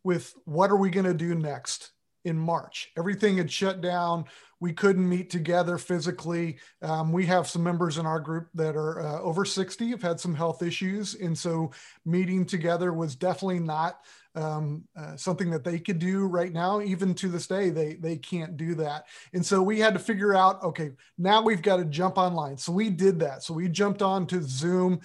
with 0.02 0.34
what 0.44 0.70
are 0.70 0.76
we 0.76 0.90
going 0.90 1.06
to 1.06 1.14
do 1.14 1.34
next 1.34 1.92
in 2.24 2.36
March, 2.38 2.90
everything 2.98 3.36
had 3.36 3.52
shut 3.52 3.80
down. 3.80 4.24
We 4.58 4.72
couldn't 4.72 5.08
meet 5.08 5.30
together 5.30 5.78
physically. 5.78 6.58
Um, 6.82 7.12
we 7.12 7.26
have 7.26 7.46
some 7.46 7.62
members 7.62 7.98
in 7.98 8.06
our 8.06 8.18
group 8.18 8.48
that 8.54 8.74
are 8.74 9.00
uh, 9.00 9.20
over 9.20 9.44
60, 9.44 9.90
have 9.90 10.02
had 10.02 10.18
some 10.18 10.34
health 10.34 10.62
issues. 10.62 11.14
And 11.14 11.36
so 11.38 11.70
meeting 12.04 12.46
together 12.46 12.92
was 12.92 13.14
definitely 13.14 13.60
not 13.60 14.00
um, 14.34 14.84
uh, 14.96 15.16
something 15.16 15.50
that 15.50 15.64
they 15.64 15.78
could 15.78 15.98
do 15.98 16.26
right 16.26 16.52
now. 16.52 16.80
Even 16.80 17.14
to 17.14 17.28
this 17.28 17.46
day, 17.46 17.70
they 17.70 17.94
they 17.94 18.16
can't 18.16 18.56
do 18.56 18.74
that. 18.76 19.06
And 19.32 19.44
so 19.44 19.62
we 19.62 19.78
had 19.78 19.94
to 19.94 20.00
figure 20.00 20.34
out, 20.34 20.62
okay, 20.62 20.92
now 21.18 21.42
we've 21.42 21.62
got 21.62 21.76
to 21.76 21.84
jump 21.84 22.18
online. 22.18 22.56
So 22.56 22.72
we 22.72 22.90
did 22.90 23.20
that. 23.20 23.42
So 23.42 23.54
we 23.54 23.68
jumped 23.68 24.02
on 24.02 24.26
to 24.28 24.42
Zoom. 24.42 25.00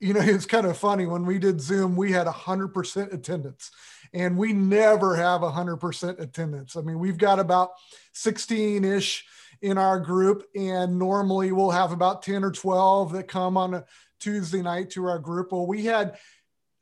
You 0.00 0.14
know, 0.14 0.20
it's 0.22 0.46
kind 0.46 0.66
of 0.66 0.76
funny 0.76 1.06
when 1.06 1.26
we 1.26 1.38
did 1.38 1.60
Zoom, 1.60 1.96
we 1.96 2.12
had 2.12 2.26
100% 2.26 3.12
attendance 3.12 3.70
and 4.14 4.38
we 4.38 4.52
never 4.52 5.16
have 5.16 5.40
100% 5.40 6.20
attendance. 6.20 6.76
I 6.76 6.82
mean, 6.82 7.00
we've 7.00 7.18
got 7.18 7.40
about 7.40 7.72
16 8.12 8.84
ish 8.84 9.26
in 9.60 9.76
our 9.76 9.98
group, 9.98 10.44
and 10.54 10.98
normally 10.98 11.50
we'll 11.50 11.70
have 11.70 11.90
about 11.90 12.22
10 12.22 12.44
or 12.44 12.52
12 12.52 13.12
that 13.12 13.28
come 13.28 13.56
on 13.56 13.74
a 13.74 13.84
Tuesday 14.20 14.62
night 14.62 14.90
to 14.90 15.06
our 15.06 15.18
group. 15.18 15.50
Well, 15.50 15.66
we 15.66 15.84
had 15.84 16.16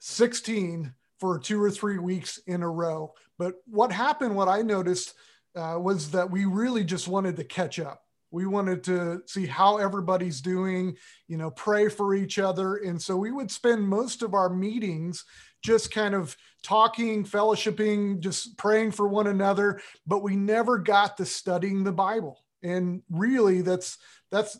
16 0.00 0.92
for 1.22 1.38
two 1.38 1.62
or 1.62 1.70
three 1.70 1.98
weeks 1.98 2.38
in 2.48 2.64
a 2.64 2.68
row. 2.68 3.14
But 3.38 3.54
what 3.66 3.92
happened, 3.92 4.34
what 4.34 4.48
I 4.48 4.62
noticed 4.62 5.14
uh, 5.54 5.78
was 5.80 6.10
that 6.10 6.28
we 6.28 6.46
really 6.46 6.82
just 6.82 7.06
wanted 7.06 7.36
to 7.36 7.44
catch 7.44 7.78
up. 7.78 8.02
We 8.32 8.44
wanted 8.46 8.82
to 8.84 9.22
see 9.26 9.46
how 9.46 9.76
everybody's 9.76 10.40
doing, 10.40 10.96
you 11.28 11.36
know, 11.36 11.52
pray 11.52 11.88
for 11.88 12.12
each 12.12 12.40
other. 12.40 12.78
And 12.78 13.00
so 13.00 13.16
we 13.16 13.30
would 13.30 13.52
spend 13.52 13.86
most 13.86 14.24
of 14.24 14.34
our 14.34 14.48
meetings 14.48 15.24
just 15.62 15.92
kind 15.92 16.16
of 16.16 16.36
talking, 16.64 17.24
fellowshipping, 17.24 18.18
just 18.18 18.58
praying 18.58 18.90
for 18.90 19.06
one 19.06 19.28
another, 19.28 19.80
but 20.04 20.24
we 20.24 20.34
never 20.34 20.76
got 20.76 21.18
to 21.18 21.24
studying 21.24 21.84
the 21.84 21.92
Bible. 21.92 22.42
And 22.64 23.02
really, 23.08 23.62
that's 23.62 23.96
that's 24.32 24.58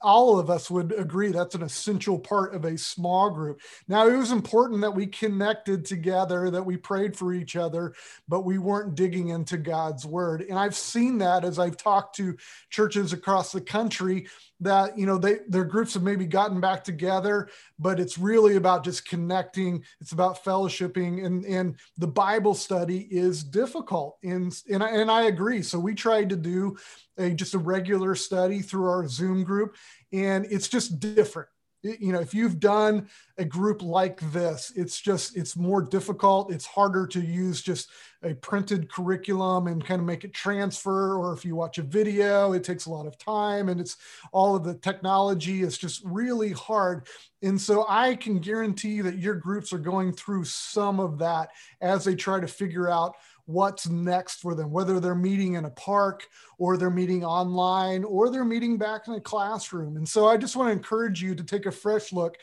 all 0.00 0.38
of 0.38 0.50
us 0.50 0.70
would 0.70 0.92
agree 0.92 1.32
that's 1.32 1.56
an 1.56 1.62
essential 1.62 2.18
part 2.18 2.54
of 2.54 2.64
a 2.64 2.78
small 2.78 3.30
group. 3.30 3.60
Now 3.88 4.06
it 4.06 4.16
was 4.16 4.30
important 4.30 4.82
that 4.82 4.94
we 4.94 5.06
connected 5.06 5.84
together 5.84 6.50
that 6.50 6.62
we 6.62 6.76
prayed 6.76 7.16
for 7.16 7.32
each 7.32 7.56
other 7.56 7.94
but 8.28 8.44
we 8.44 8.58
weren't 8.58 8.94
digging 8.94 9.28
into 9.28 9.56
god's 9.56 10.06
word. 10.06 10.42
And 10.42 10.58
i've 10.58 10.76
seen 10.76 11.18
that 11.18 11.44
as 11.44 11.58
i've 11.58 11.76
talked 11.76 12.14
to 12.16 12.36
churches 12.70 13.12
across 13.12 13.50
the 13.50 13.60
country 13.60 14.28
that 14.60 14.96
you 14.98 15.06
know 15.06 15.18
they 15.18 15.38
their 15.48 15.64
groups 15.64 15.94
have 15.94 16.02
maybe 16.02 16.26
gotten 16.26 16.60
back 16.60 16.84
together 16.84 17.48
but 17.78 18.00
it's 18.00 18.18
really 18.18 18.56
about 18.56 18.84
just 18.84 19.08
connecting 19.08 19.84
it's 20.00 20.12
about 20.12 20.44
fellowshipping 20.44 21.24
and 21.24 21.44
and 21.44 21.76
the 21.96 22.06
bible 22.06 22.54
study 22.54 23.08
is 23.10 23.42
difficult. 23.42 24.18
And 24.22 24.54
and 24.70 24.82
I, 24.82 24.90
and 24.90 25.10
I 25.10 25.22
agree. 25.22 25.62
So 25.62 25.78
we 25.78 25.94
tried 25.94 26.28
to 26.30 26.36
do 26.36 26.76
a 27.16 27.30
just 27.30 27.54
a 27.54 27.58
regular 27.58 28.14
study 28.14 28.60
through 28.60 28.88
our 28.88 28.97
zoom 29.06 29.44
group 29.44 29.76
and 30.12 30.46
it's 30.50 30.68
just 30.68 30.98
different. 31.00 31.48
You 31.84 32.12
know 32.12 32.18
if 32.18 32.34
you've 32.34 32.58
done 32.58 33.08
a 33.38 33.44
group 33.44 33.82
like 33.82 34.18
this 34.32 34.72
it's 34.74 35.00
just 35.00 35.36
it's 35.36 35.56
more 35.56 35.80
difficult 35.80 36.52
it's 36.52 36.66
harder 36.66 37.06
to 37.06 37.20
use 37.20 37.62
just 37.62 37.88
a 38.24 38.34
printed 38.34 38.90
curriculum 38.90 39.68
and 39.68 39.84
kind 39.84 40.00
of 40.00 40.06
make 40.06 40.24
it 40.24 40.34
transfer 40.34 41.16
or 41.16 41.32
if 41.34 41.44
you 41.44 41.54
watch 41.54 41.78
a 41.78 41.82
video 41.82 42.52
it 42.52 42.64
takes 42.64 42.86
a 42.86 42.90
lot 42.90 43.06
of 43.06 43.16
time 43.16 43.68
and 43.68 43.80
it's 43.80 43.96
all 44.32 44.56
of 44.56 44.64
the 44.64 44.74
technology 44.74 45.62
is 45.62 45.78
just 45.78 46.02
really 46.04 46.50
hard. 46.50 47.06
And 47.42 47.60
so 47.60 47.86
i 47.88 48.16
can 48.16 48.40
guarantee 48.40 49.00
that 49.02 49.18
your 49.18 49.36
groups 49.36 49.72
are 49.72 49.78
going 49.78 50.12
through 50.12 50.46
some 50.46 50.98
of 50.98 51.18
that 51.18 51.50
as 51.80 52.04
they 52.04 52.16
try 52.16 52.40
to 52.40 52.48
figure 52.48 52.90
out 52.90 53.14
what's 53.48 53.88
next 53.88 54.40
for 54.40 54.54
them, 54.54 54.70
whether 54.70 55.00
they're 55.00 55.14
meeting 55.14 55.54
in 55.54 55.64
a 55.64 55.70
park 55.70 56.28
or 56.58 56.76
they're 56.76 56.90
meeting 56.90 57.24
online 57.24 58.04
or 58.04 58.28
they're 58.30 58.44
meeting 58.44 58.76
back 58.76 59.08
in 59.08 59.14
a 59.14 59.20
classroom. 59.20 59.96
And 59.96 60.06
so 60.06 60.28
I 60.28 60.36
just 60.36 60.54
want 60.54 60.68
to 60.68 60.72
encourage 60.72 61.22
you 61.22 61.34
to 61.34 61.42
take 61.42 61.64
a 61.64 61.72
fresh 61.72 62.12
look. 62.12 62.36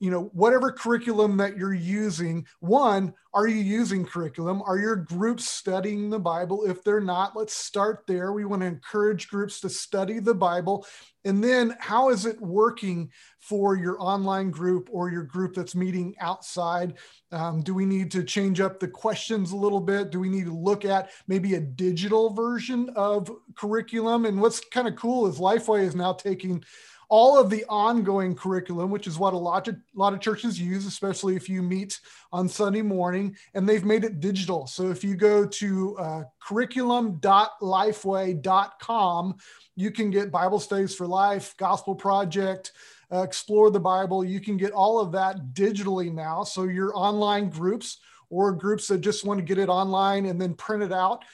You 0.00 0.10
know, 0.10 0.30
whatever 0.32 0.72
curriculum 0.72 1.36
that 1.38 1.56
you're 1.56 1.74
using, 1.74 2.46
one, 2.60 3.14
are 3.34 3.48
you 3.48 3.56
using 3.56 4.04
curriculum? 4.04 4.62
Are 4.62 4.78
your 4.78 4.94
groups 4.94 5.48
studying 5.48 6.08
the 6.08 6.20
Bible? 6.20 6.64
If 6.64 6.84
they're 6.84 7.00
not, 7.00 7.36
let's 7.36 7.54
start 7.54 8.04
there. 8.06 8.32
We 8.32 8.44
want 8.44 8.62
to 8.62 8.68
encourage 8.68 9.28
groups 9.28 9.60
to 9.60 9.68
study 9.68 10.20
the 10.20 10.34
Bible. 10.34 10.86
And 11.24 11.42
then, 11.42 11.74
how 11.80 12.10
is 12.10 12.26
it 12.26 12.40
working 12.40 13.10
for 13.40 13.76
your 13.76 14.00
online 14.00 14.50
group 14.50 14.88
or 14.92 15.10
your 15.10 15.24
group 15.24 15.54
that's 15.54 15.74
meeting 15.74 16.14
outside? 16.20 16.94
Um, 17.32 17.60
do 17.62 17.74
we 17.74 17.86
need 17.86 18.12
to 18.12 18.22
change 18.22 18.60
up 18.60 18.78
the 18.78 18.88
questions 18.88 19.50
a 19.50 19.56
little 19.56 19.80
bit? 19.80 20.10
Do 20.10 20.20
we 20.20 20.28
need 20.28 20.44
to 20.44 20.56
look 20.56 20.84
at 20.84 21.10
maybe 21.26 21.54
a 21.54 21.60
digital 21.60 22.30
version 22.30 22.90
of 22.94 23.28
curriculum? 23.56 24.26
And 24.26 24.40
what's 24.40 24.60
kind 24.60 24.86
of 24.86 24.94
cool 24.94 25.26
is 25.26 25.38
Lifeway 25.38 25.82
is 25.82 25.96
now 25.96 26.12
taking 26.12 26.62
all 27.08 27.38
of 27.38 27.48
the 27.50 27.64
ongoing 27.68 28.34
curriculum, 28.34 28.90
which 28.90 29.06
is 29.06 29.16
what 29.18 29.34
a 29.34 29.38
lot 29.38 29.68
of, 29.68 29.74
a 29.74 29.78
lot 29.94 30.12
of 30.12 30.18
churches 30.20 30.60
use, 30.60 30.84
especially 30.86 31.36
if 31.36 31.48
you 31.48 31.62
meet 31.62 32.00
on 32.32 32.48
Sunday 32.48 32.82
morning, 32.82 33.36
and 33.54 33.68
they've 33.68 33.84
made 33.84 34.02
it 34.04 34.18
digital. 34.20 34.66
So 34.66 34.90
if 34.90 35.04
you 35.04 35.14
go 35.16 35.46
to 35.46 35.98
uh, 35.98 36.22
curriculum.lifeway.com, 36.40 39.36
you 39.76 39.90
can 39.90 40.10
get 40.10 40.30
Bible 40.30 40.60
Studies 40.60 40.94
for 40.94 41.06
Life, 41.06 41.54
Gospel 41.56 41.94
Project, 41.94 42.72
uh, 43.12 43.22
Explore 43.22 43.70
the 43.70 43.80
Bible. 43.80 44.24
You 44.24 44.40
can 44.40 44.56
get 44.56 44.72
all 44.72 44.98
of 44.98 45.12
that 45.12 45.52
digitally 45.52 46.12
now. 46.12 46.42
So 46.44 46.64
your 46.64 46.96
online 46.96 47.50
groups 47.50 47.98
or 48.30 48.52
groups 48.52 48.88
that 48.88 48.98
just 48.98 49.24
want 49.24 49.38
to 49.38 49.44
get 49.44 49.58
it 49.58 49.68
online 49.68 50.26
and 50.26 50.40
then 50.40 50.54
print 50.54 50.82
it 50.82 50.92
out, 50.92 51.24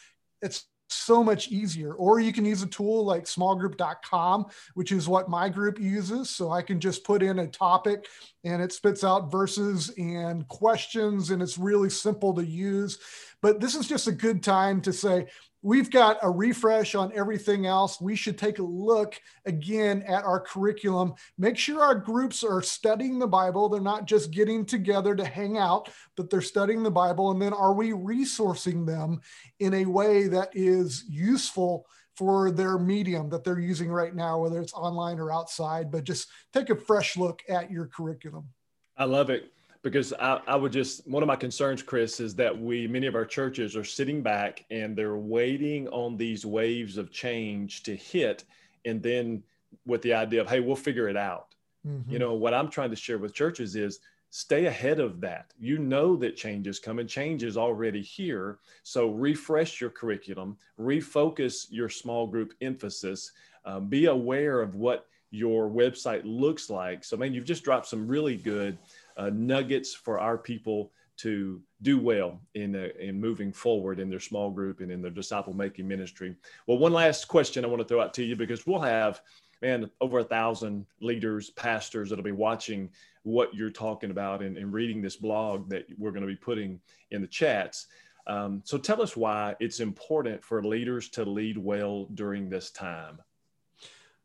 it's 0.42 0.64
so 0.92 1.22
much 1.22 1.48
easier. 1.48 1.94
Or 1.94 2.20
you 2.20 2.32
can 2.32 2.44
use 2.44 2.62
a 2.62 2.66
tool 2.66 3.04
like 3.04 3.24
smallgroup.com, 3.24 4.46
which 4.74 4.92
is 4.92 5.08
what 5.08 5.28
my 5.28 5.48
group 5.48 5.78
uses. 5.78 6.30
So 6.30 6.50
I 6.50 6.62
can 6.62 6.80
just 6.80 7.04
put 7.04 7.22
in 7.22 7.40
a 7.40 7.46
topic 7.46 8.06
and 8.44 8.62
it 8.62 8.72
spits 8.72 9.04
out 9.04 9.30
verses 9.30 9.90
and 9.98 10.46
questions, 10.48 11.30
and 11.30 11.42
it's 11.42 11.58
really 11.58 11.90
simple 11.90 12.34
to 12.34 12.44
use. 12.44 12.98
But 13.42 13.60
this 13.60 13.74
is 13.74 13.86
just 13.86 14.06
a 14.06 14.12
good 14.12 14.42
time 14.42 14.80
to 14.82 14.92
say, 14.92 15.26
we've 15.62 15.90
got 15.90 16.18
a 16.22 16.30
refresh 16.30 16.94
on 16.94 17.12
everything 17.14 17.66
else. 17.66 18.00
We 18.00 18.16
should 18.16 18.38
take 18.38 18.58
a 18.58 18.64
look 18.64 19.20
again 19.46 20.02
at 20.02 20.24
our 20.24 20.40
curriculum. 20.40 21.14
Make 21.38 21.58
sure 21.58 21.82
our 21.82 21.94
groups 21.94 22.42
are 22.42 22.62
studying 22.62 23.18
the 23.18 23.26
Bible. 23.26 23.68
They're 23.68 23.80
not 23.80 24.06
just 24.06 24.30
getting 24.30 24.64
together 24.64 25.14
to 25.14 25.24
hang 25.24 25.58
out, 25.58 25.90
but 26.16 26.30
they're 26.30 26.40
studying 26.40 26.82
the 26.82 26.90
Bible. 26.90 27.30
And 27.30 27.40
then 27.40 27.52
are 27.52 27.74
we 27.74 27.90
resourcing 27.90 28.86
them 28.86 29.20
in 29.58 29.74
a 29.74 29.84
way 29.84 30.26
that 30.28 30.50
is 30.54 31.04
useful? 31.08 31.86
For 32.16 32.50
their 32.50 32.76
medium 32.76 33.30
that 33.30 33.44
they're 33.44 33.58
using 33.58 33.90
right 33.90 34.14
now, 34.14 34.40
whether 34.40 34.60
it's 34.60 34.74
online 34.74 35.18
or 35.18 35.32
outside, 35.32 35.90
but 35.90 36.04
just 36.04 36.28
take 36.52 36.68
a 36.68 36.76
fresh 36.76 37.16
look 37.16 37.40
at 37.48 37.70
your 37.70 37.86
curriculum. 37.86 38.46
I 38.94 39.04
love 39.04 39.30
it 39.30 39.50
because 39.82 40.12
I, 40.14 40.40
I 40.46 40.56
would 40.56 40.72
just 40.72 41.06
one 41.08 41.22
of 41.22 41.26
my 41.26 41.36
concerns 41.36 41.82
chris 41.82 42.20
is 42.20 42.34
that 42.36 42.58
we 42.58 42.86
many 42.86 43.06
of 43.06 43.14
our 43.14 43.24
churches 43.24 43.76
are 43.76 43.84
sitting 43.84 44.22
back 44.22 44.64
and 44.70 44.96
they're 44.96 45.16
waiting 45.16 45.88
on 45.88 46.16
these 46.16 46.44
waves 46.44 46.96
of 46.96 47.10
change 47.10 47.82
to 47.84 47.96
hit 47.96 48.44
and 48.84 49.02
then 49.02 49.42
with 49.86 50.02
the 50.02 50.14
idea 50.14 50.40
of 50.40 50.48
hey 50.48 50.60
we'll 50.60 50.76
figure 50.76 51.08
it 51.08 51.16
out. 51.16 51.54
Mm-hmm. 51.86 52.12
you 52.12 52.18
know 52.18 52.34
what 52.34 52.52
i'm 52.52 52.68
trying 52.68 52.90
to 52.90 52.96
share 52.96 53.18
with 53.18 53.32
churches 53.32 53.74
is 53.74 54.00
stay 54.30 54.66
ahead 54.66 55.00
of 55.00 55.20
that. 55.20 55.52
You 55.58 55.78
know 55.78 56.16
that 56.16 56.36
change 56.36 56.66
is 56.66 56.78
coming. 56.78 57.06
Change 57.06 57.42
is 57.42 57.56
already 57.56 58.00
here. 58.00 58.58
So 58.84 59.10
refresh 59.10 59.80
your 59.80 59.90
curriculum 59.90 60.56
refocus 60.78 61.66
your 61.70 61.88
small 61.88 62.26
group 62.26 62.54
emphasis 62.60 63.32
um, 63.64 63.88
be 63.88 64.06
aware 64.06 64.60
of 64.60 64.74
what 64.76 65.06
your 65.30 65.68
website 65.68 66.22
looks 66.24 66.70
like. 66.70 67.04
So 67.04 67.16
man 67.16 67.34
you've 67.34 67.44
just 67.44 67.64
dropped 67.64 67.86
some 67.86 68.08
really 68.08 68.36
good 68.36 68.78
uh, 69.20 69.30
nuggets 69.32 69.94
for 69.94 70.18
our 70.18 70.38
people 70.38 70.92
to 71.18 71.60
do 71.82 71.98
well 71.98 72.40
in, 72.54 72.74
uh, 72.74 72.88
in 72.98 73.20
moving 73.20 73.52
forward 73.52 74.00
in 74.00 74.08
their 74.08 74.20
small 74.20 74.50
group 74.50 74.80
and 74.80 74.90
in 74.90 75.02
their 75.02 75.10
disciple 75.10 75.52
making 75.52 75.86
ministry. 75.86 76.34
Well, 76.66 76.78
one 76.78 76.94
last 76.94 77.28
question 77.28 77.62
I 77.62 77.68
want 77.68 77.82
to 77.82 77.86
throw 77.86 78.00
out 78.00 78.14
to 78.14 78.24
you 78.24 78.34
because 78.34 78.66
we'll 78.66 78.80
have, 78.80 79.20
man, 79.60 79.90
over 80.00 80.20
a 80.20 80.24
thousand 80.24 80.86
leaders, 81.02 81.50
pastors 81.50 82.08
that'll 82.08 82.24
be 82.24 82.32
watching 82.32 82.88
what 83.22 83.54
you're 83.54 83.68
talking 83.68 84.10
about 84.10 84.42
and, 84.42 84.56
and 84.56 84.72
reading 84.72 85.02
this 85.02 85.16
blog 85.16 85.68
that 85.68 85.84
we're 85.98 86.12
going 86.12 86.22
to 86.22 86.26
be 86.26 86.36
putting 86.36 86.80
in 87.10 87.20
the 87.20 87.28
chats. 87.28 87.88
Um, 88.26 88.62
so 88.64 88.78
tell 88.78 89.02
us 89.02 89.14
why 89.14 89.54
it's 89.60 89.80
important 89.80 90.42
for 90.42 90.64
leaders 90.64 91.10
to 91.10 91.24
lead 91.24 91.58
well 91.58 92.06
during 92.14 92.48
this 92.48 92.70
time. 92.70 93.18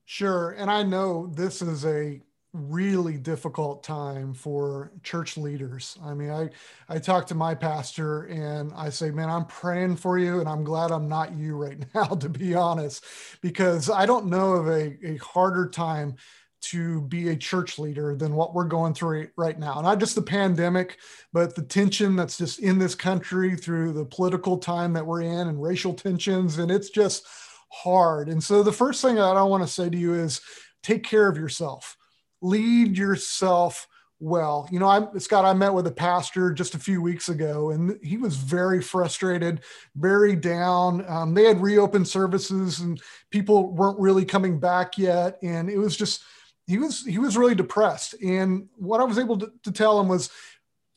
Sure. 0.05 0.51
And 0.51 0.71
I 0.71 0.83
know 0.83 1.27
this 1.27 1.61
is 1.61 1.85
a 1.85 2.21
really 2.55 3.17
difficult 3.17 3.83
time 3.83 4.33
for 4.33 4.91
church 5.03 5.37
leaders. 5.37 5.97
I 6.03 6.13
mean, 6.13 6.31
I 6.31 6.49
I 6.87 6.99
talk 6.99 7.27
to 7.27 7.35
my 7.35 7.53
pastor 7.53 8.23
and 8.23 8.71
I 8.75 8.89
say, 8.89 9.11
"Man, 9.11 9.29
I'm 9.29 9.45
praying 9.45 9.97
for 9.97 10.17
you 10.17 10.39
and 10.39 10.47
I'm 10.47 10.63
glad 10.63 10.91
I'm 10.91 11.09
not 11.09 11.33
you 11.35 11.55
right 11.55 11.83
now 11.95 12.05
to 12.05 12.29
be 12.29 12.55
honest, 12.55 13.03
because 13.41 13.89
I 13.89 14.05
don't 14.05 14.27
know 14.27 14.53
of 14.53 14.67
a, 14.67 14.97
a 15.05 15.17
harder 15.17 15.69
time 15.69 16.15
to 16.61 17.01
be 17.01 17.29
a 17.29 17.35
church 17.35 17.77
leader 17.77 18.15
than 18.15 18.33
what 18.33 18.55
we're 18.55 18.63
going 18.63 18.93
through 18.93 19.27
right 19.35 19.59
now. 19.59 19.79
Not 19.81 19.99
just 19.99 20.15
the 20.15 20.21
pandemic, 20.21 20.97
but 21.31 21.53
the 21.53 21.61
tension 21.61 22.15
that's 22.15 22.39
just 22.39 22.59
in 22.59 22.79
this 22.79 22.95
country 22.95 23.55
through 23.55 23.93
the 23.93 24.05
political 24.05 24.57
time 24.57 24.93
that 24.93 25.05
we're 25.05 25.21
in 25.21 25.47
and 25.47 25.61
racial 25.61 25.93
tensions 25.93 26.57
and 26.57 26.71
it's 26.71 26.89
just 26.89 27.27
hard. 27.69 28.29
And 28.29 28.43
so 28.43 28.63
the 28.63 28.71
first 28.71 29.01
thing 29.01 29.15
that 29.15 29.37
I 29.37 29.43
want 29.43 29.63
to 29.63 29.71
say 29.71 29.89
to 29.89 29.97
you 29.97 30.15
is 30.15 30.41
take 30.81 31.03
care 31.03 31.27
of 31.27 31.37
yourself 31.37 31.97
lead 32.45 32.97
yourself 32.97 33.87
well. 34.19 34.67
You 34.71 34.79
know, 34.79 34.87
I 34.87 35.17
Scott, 35.17 35.45
I 35.45 35.53
met 35.53 35.73
with 35.73 35.87
a 35.87 35.91
pastor 35.91 36.53
just 36.53 36.75
a 36.75 36.79
few 36.79 37.01
weeks 37.01 37.29
ago, 37.29 37.71
and 37.71 37.99
he 38.01 38.17
was 38.17 38.35
very 38.37 38.81
frustrated, 38.81 39.61
very 39.95 40.35
down. 40.35 41.05
Um, 41.07 41.33
they 41.33 41.43
had 41.43 41.61
reopened 41.61 42.07
services, 42.07 42.79
and 42.79 43.01
people 43.29 43.73
weren't 43.73 43.99
really 43.99 44.25
coming 44.25 44.59
back 44.59 44.97
yet, 44.97 45.37
and 45.43 45.69
it 45.69 45.77
was 45.77 45.97
just 45.97 46.23
he 46.65 46.77
was 46.77 47.05
he 47.05 47.19
was 47.19 47.37
really 47.37 47.55
depressed. 47.55 48.15
And 48.23 48.69
what 48.77 49.01
I 49.01 49.03
was 49.03 49.19
able 49.19 49.37
to, 49.39 49.51
to 49.63 49.71
tell 49.71 49.99
him 49.99 50.07
was, 50.07 50.29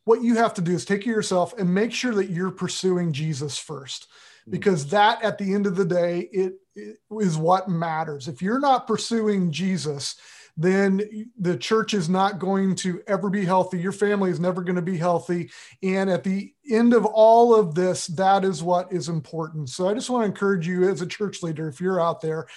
what 0.04 0.22
you 0.22 0.36
have 0.36 0.54
to 0.54 0.62
do 0.62 0.72
is 0.72 0.84
take 0.84 1.02
care 1.02 1.12
of 1.12 1.16
yourself 1.16 1.52
and 1.58 1.74
make 1.74 1.92
sure 1.92 2.14
that 2.14 2.30
you're 2.30 2.50
pursuing 2.52 3.12
Jesus 3.12 3.58
first, 3.58 4.06
mm. 4.46 4.52
because 4.52 4.86
that 4.90 5.22
at 5.22 5.38
the 5.38 5.52
end 5.54 5.66
of 5.66 5.76
the 5.76 5.84
day, 5.84 6.28
it, 6.32 6.54
it 6.74 6.96
is 7.10 7.36
what 7.36 7.68
matters. 7.68 8.28
If 8.28 8.40
you're 8.40 8.60
not 8.60 8.86
pursuing 8.86 9.50
Jesus 9.50 10.16
then 10.60 11.30
the 11.38 11.56
church 11.56 11.94
is 11.94 12.08
not 12.08 12.40
going 12.40 12.74
to 12.74 13.00
ever 13.06 13.30
be 13.30 13.44
healthy. 13.44 13.78
Your 13.78 13.92
family 13.92 14.30
is 14.30 14.40
never 14.40 14.62
going 14.62 14.76
to 14.76 14.82
be 14.82 14.98
healthy. 14.98 15.50
And 15.84 16.10
at 16.10 16.24
the 16.24 16.52
end 16.68 16.94
of 16.94 17.06
all 17.06 17.54
of 17.54 17.76
this, 17.76 18.08
that 18.08 18.44
is 18.44 18.60
what 18.60 18.92
is 18.92 19.08
important. 19.08 19.68
So 19.68 19.88
I 19.88 19.94
just 19.94 20.10
want 20.10 20.22
to 20.22 20.26
encourage 20.26 20.66
you 20.66 20.88
as 20.88 21.00
a 21.00 21.06
church 21.06 21.44
leader, 21.44 21.68
if 21.68 21.80
you're 21.80 22.00
out 22.00 22.20
there, 22.20 22.48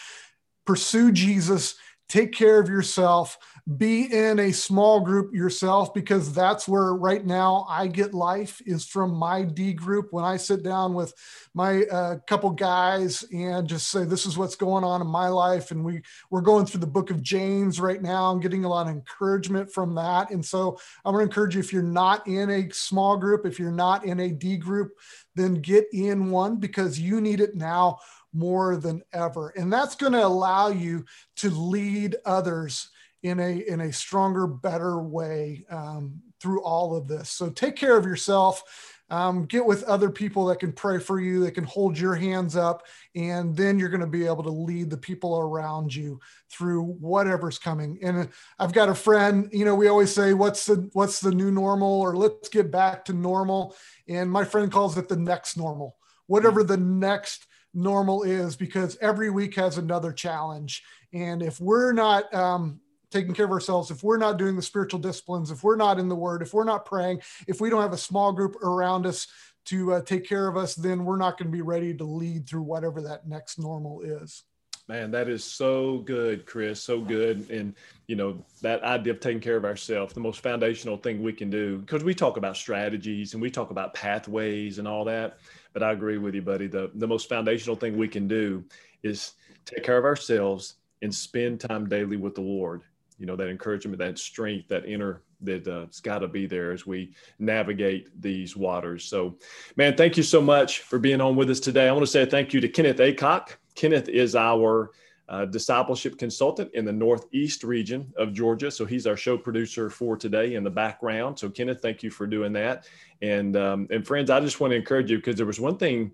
pursue 0.66 1.12
Jesus, 1.12 1.76
take 2.12 2.34
care 2.34 2.60
of 2.60 2.68
yourself. 2.68 3.38
Be 3.78 4.12
in 4.12 4.40
a 4.40 4.52
small 4.52 5.00
group 5.00 5.34
yourself 5.34 5.94
because 5.94 6.34
that's 6.34 6.68
where 6.68 6.94
right 6.94 7.26
now 7.26 7.66
I 7.70 7.88
get 7.88 8.14
life 8.14 8.62
is 8.66 8.86
from 8.86 9.14
my 9.14 9.44
D 9.44 9.72
group. 9.72 10.08
When 10.12 10.26
I 10.26 10.36
sit 10.36 10.62
down 10.62 10.94
with 10.94 11.14
my 11.54 11.84
uh, 11.84 12.18
couple 12.28 12.50
guys 12.50 13.24
and 13.32 13.68
just 13.68 13.90
say 13.90 14.04
this 14.04 14.26
is 14.26 14.38
what's 14.38 14.56
going 14.56 14.84
on 14.84 15.00
in 15.00 15.08
my 15.08 15.30
life 15.30 15.72
and 15.72 15.86
we 15.86 16.02
we're 16.30 16.42
going 16.42 16.66
through 16.66 16.82
the 16.82 16.88
book 16.88 17.12
of 17.12 17.22
James 17.22 17.80
right 17.80 18.02
now 18.02 18.30
I'm 18.30 18.42
getting 18.42 18.66
a 18.66 18.70
lot 18.70 18.88
of 18.88 18.94
encouragement 18.94 19.72
from 19.72 19.96
that. 19.96 20.32
And 20.32 20.44
so 20.44 20.78
I'm 21.06 21.14
going 21.14 21.26
to 21.26 21.32
encourage 21.32 21.56
you 21.56 21.62
if 21.62 21.72
you're 21.72 21.84
not 21.84 22.28
in 22.28 22.50
a 22.50 22.70
small 22.72 23.16
group 23.16 23.46
if 23.46 23.58
you're 23.58 23.72
not 23.72 24.04
in 24.04 24.20
a 24.20 24.32
D 24.32 24.58
group 24.58 24.92
then 25.36 25.54
get 25.56 25.86
in 25.94 26.30
one 26.30 26.58
because 26.58 27.00
you 27.00 27.22
need 27.22 27.40
it 27.40 27.56
now 27.56 28.00
more 28.34 28.78
than 28.78 29.02
ever 29.14 29.50
and 29.58 29.72
that's 29.72 29.96
going 29.96 30.14
to 30.14 30.26
allow 30.26 30.70
you 30.70 31.06
to 31.36 31.50
lead 31.50 32.16
others 32.26 32.90
in 33.24 33.40
a 33.40 33.58
in 33.68 33.82
a 33.82 33.94
stronger, 33.94 34.48
better 34.48 35.00
way 35.00 35.64
um, 35.70 36.20
through 36.40 36.64
all 36.64 36.96
of 36.96 37.08
this. 37.08 37.30
So 37.30 37.50
take 37.50 37.76
care 37.76 37.96
of 37.96 38.06
yourself. 38.06 38.64
um, 39.12 39.46
get 39.46 39.66
with 39.66 39.84
other 39.84 40.10
people 40.10 40.46
that 40.46 40.60
can 40.60 40.72
pray 40.72 40.98
for 40.98 41.20
you, 41.20 41.44
that 41.44 41.52
can 41.52 41.66
hold 41.66 42.00
your 42.00 42.16
hands 42.16 42.56
up, 42.56 42.88
and 43.14 43.56
then 43.56 43.78
you're 43.78 43.90
going 43.90 44.00
to 44.00 44.08
be 44.08 44.26
able 44.26 44.44
to 44.44 44.50
lead 44.50 44.90
the 44.90 44.98
people 44.98 45.38
around 45.38 45.94
you 45.94 46.18
through 46.50 46.84
whatever's 46.84 47.60
coming. 47.60 48.00
And 48.02 48.30
I've 48.58 48.72
got 48.72 48.88
a 48.88 48.96
friend, 48.96 49.50
you 49.52 49.66
know, 49.66 49.76
we 49.76 49.90
always 49.90 50.14
say, 50.14 50.34
"What's 50.34 50.66
the 50.66 50.90
what's 50.94 51.20
the 51.20 51.32
new 51.32 51.52
normal?" 51.52 52.02
or 52.02 52.16
"Let's 52.16 52.48
get 52.48 52.72
back 52.72 53.04
to 53.06 53.14
normal." 53.14 53.76
And 54.08 54.32
my 54.32 54.46
friend 54.46 54.72
calls 54.72 54.98
it 54.98 55.10
the 55.10 55.18
next 55.18 55.58
normal. 55.58 55.98
Whatever 56.28 56.64
the 56.64 56.78
next 56.78 57.48
normal 57.74 58.24
is, 58.24 58.56
because 58.56 58.98
every 59.02 59.30
week 59.30 59.56
has 59.56 59.78
another 59.78 60.12
challenge. 60.12 60.84
And 61.14 61.42
if 61.42 61.60
we're 61.60 61.94
not 61.94 62.34
um, 62.34 62.80
taking 63.12 63.34
care 63.34 63.46
of 63.46 63.52
ourselves, 63.52 63.92
if 63.92 64.04
we're 64.04 64.18
not 64.18 64.38
doing 64.38 64.56
the 64.56 64.62
spiritual 64.62 65.00
disciplines, 65.00 65.52
if 65.52 65.64
we're 65.64 65.76
not 65.76 66.00
in 66.00 66.10
the 66.10 66.16
word, 66.16 66.42
if 66.42 66.54
we're 66.54 66.64
not 66.64 66.86
praying, 66.86 67.22
if 67.48 67.62
we 67.62 67.70
don't 67.70 67.82
have 67.82 67.94
a 67.94 67.98
small 67.98 68.32
group 68.32 68.56
around 68.64 69.06
us 69.06 69.28
to 69.66 69.94
uh, 69.94 70.02
take 70.02 70.28
care 70.28 70.48
of 70.48 70.58
us, 70.58 70.76
then 70.76 71.06
we're 71.06 71.18
not 71.18 71.38
going 71.38 71.52
to 71.52 71.56
be 71.56 71.62
ready 71.62 71.94
to 71.94 72.04
lead 72.04 72.48
through 72.48 72.64
whatever 72.64 73.02
that 73.02 73.28
next 73.28 73.60
normal 73.60 74.02
is. 74.02 74.44
Man, 74.92 75.10
that 75.12 75.30
is 75.30 75.42
so 75.42 76.00
good, 76.00 76.46
Chris. 76.46 76.84
So 76.84 77.00
good. 77.00 77.50
And, 77.50 77.76
you 78.08 78.18
know, 78.18 78.44
that 78.62 78.84
idea 78.84 79.14
of 79.14 79.22
taking 79.22 79.40
care 79.40 79.56
of 79.56 79.64
ourselves, 79.64 80.14
the 80.14 80.20
most 80.20 80.44
foundational 80.44 80.98
thing 80.98 81.24
we 81.24 81.32
can 81.32 81.50
do, 81.50 81.78
because 81.78 82.04
we 82.04 82.14
talk 82.14 82.36
about 82.36 82.58
strategies 82.58 83.32
and 83.34 83.42
we 83.42 83.50
talk 83.50 83.72
about 83.72 83.94
pathways 83.94 84.80
and 84.80 84.88
all 84.90 85.06
that. 85.06 85.38
But 85.72 85.82
I 85.82 85.94
agree 85.94 86.18
with 86.18 86.36
you, 86.36 86.42
buddy. 86.42 86.68
The, 86.68 86.92
the 86.94 87.08
most 87.08 87.30
foundational 87.30 87.78
thing 87.78 87.98
we 87.98 88.10
can 88.10 88.28
do 88.28 88.66
is 89.02 89.36
take 89.64 89.86
care 89.86 89.98
of 89.98 90.04
ourselves 90.04 90.76
and 91.02 91.16
spend 91.16 91.62
time 91.62 91.88
daily 91.88 92.18
with 92.18 92.36
the 92.36 92.42
Lord 92.42 92.82
you 93.22 93.28
know 93.28 93.36
that 93.36 93.50
encouragement 93.50 94.00
that 94.00 94.18
strength 94.18 94.68
that 94.68 94.84
inner 94.84 95.22
that 95.42 95.68
uh, 95.68 95.84
it's 95.84 96.00
got 96.00 96.20
to 96.20 96.28
be 96.28 96.48
there 96.48 96.72
as 96.72 96.88
we 96.88 97.14
navigate 97.40 98.10
these 98.20 98.58
waters. 98.58 99.06
So 99.06 99.38
man 99.78 99.96
thank 99.96 100.18
you 100.18 100.24
so 100.24 100.42
much 100.42 100.80
for 100.80 100.98
being 100.98 101.22
on 101.22 101.36
with 101.36 101.50
us 101.52 101.60
today. 101.60 101.88
I 101.88 101.92
want 101.92 102.04
to 102.04 102.12
say 102.12 102.26
thank 102.26 102.52
you 102.52 102.60
to 102.60 102.68
kenneth 102.68 102.98
acock. 102.98 103.58
Kenneth 103.76 104.10
is 104.10 104.36
our 104.36 104.92
uh, 105.30 105.46
discipleship 105.46 106.18
consultant 106.18 106.72
in 106.74 106.84
the 106.84 106.92
northeast 106.92 107.64
region 107.64 108.12
of 108.18 108.34
georgia. 108.34 108.72
So 108.72 108.86
he's 108.86 109.06
our 109.06 109.16
show 109.16 109.38
producer 109.38 109.92
for 109.92 110.18
today 110.18 110.56
in 110.56 110.64
the 110.64 110.72
background. 110.72 111.38
So 111.38 111.48
kenneth 111.48 111.80
thank 111.80 112.02
you 112.02 112.10
for 112.10 112.26
doing 112.26 112.52
that. 112.54 112.88
And 113.22 113.56
um, 113.56 113.88
and 113.92 114.06
friends 114.06 114.32
i 114.32 114.40
just 114.40 114.60
want 114.60 114.72
to 114.72 114.78
encourage 114.78 115.12
you 115.12 115.18
because 115.18 115.36
there 115.36 115.46
was 115.46 115.60
one 115.60 115.78
thing 115.78 116.12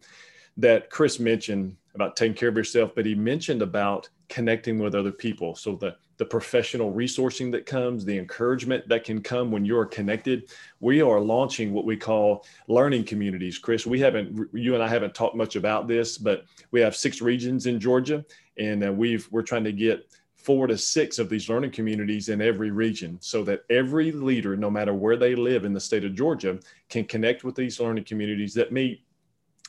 that 0.57 0.89
chris 0.89 1.21
mentioned 1.21 1.77
about 1.95 2.17
taking 2.17 2.35
care 2.35 2.49
of 2.49 2.57
yourself 2.57 2.91
but 2.93 3.05
he 3.05 3.15
mentioned 3.15 3.61
about 3.61 4.09
connecting 4.29 4.79
with 4.79 4.95
other 4.95 5.11
people. 5.11 5.55
So 5.55 5.75
the 5.75 5.95
the 6.17 6.25
professional 6.25 6.93
resourcing 6.93 7.51
that 7.51 7.65
comes, 7.65 8.03
the 8.03 8.17
encouragement 8.17 8.87
that 8.89 9.03
can 9.03 9.21
come 9.21 9.51
when 9.51 9.65
you're 9.65 9.85
connected. 9.85 10.49
We 10.79 11.01
are 11.01 11.19
launching 11.19 11.73
what 11.73 11.85
we 11.85 11.95
call 11.95 12.45
learning 12.67 13.05
communities. 13.05 13.57
Chris, 13.57 13.85
we 13.85 13.99
haven't, 13.99 14.49
you 14.53 14.73
and 14.73 14.83
I 14.83 14.87
haven't 14.87 15.13
talked 15.13 15.35
much 15.35 15.55
about 15.55 15.87
this, 15.87 16.17
but 16.17 16.45
we 16.71 16.81
have 16.81 16.95
six 16.95 17.21
regions 17.21 17.67
in 17.67 17.79
Georgia, 17.79 18.25
and 18.57 18.83
uh, 18.83 18.91
we've 18.91 19.27
we're 19.31 19.43
trying 19.43 19.63
to 19.65 19.71
get 19.71 20.11
four 20.35 20.65
to 20.65 20.77
six 20.77 21.19
of 21.19 21.27
these 21.27 21.49
learning 21.49 21.71
communities 21.71 22.29
in 22.29 22.41
every 22.41 22.71
region 22.71 23.17
so 23.19 23.43
that 23.43 23.63
every 23.69 24.13
leader, 24.13 24.55
no 24.55 24.71
matter 24.71 24.93
where 24.93 25.17
they 25.17 25.35
live 25.35 25.65
in 25.65 25.73
the 25.73 25.79
state 25.79 26.05
of 26.05 26.15
Georgia, 26.15 26.57
can 26.89 27.03
connect 27.03 27.43
with 27.43 27.53
these 27.53 27.79
learning 27.81 28.05
communities 28.05 28.53
that 28.53 28.71
meet 28.71 29.01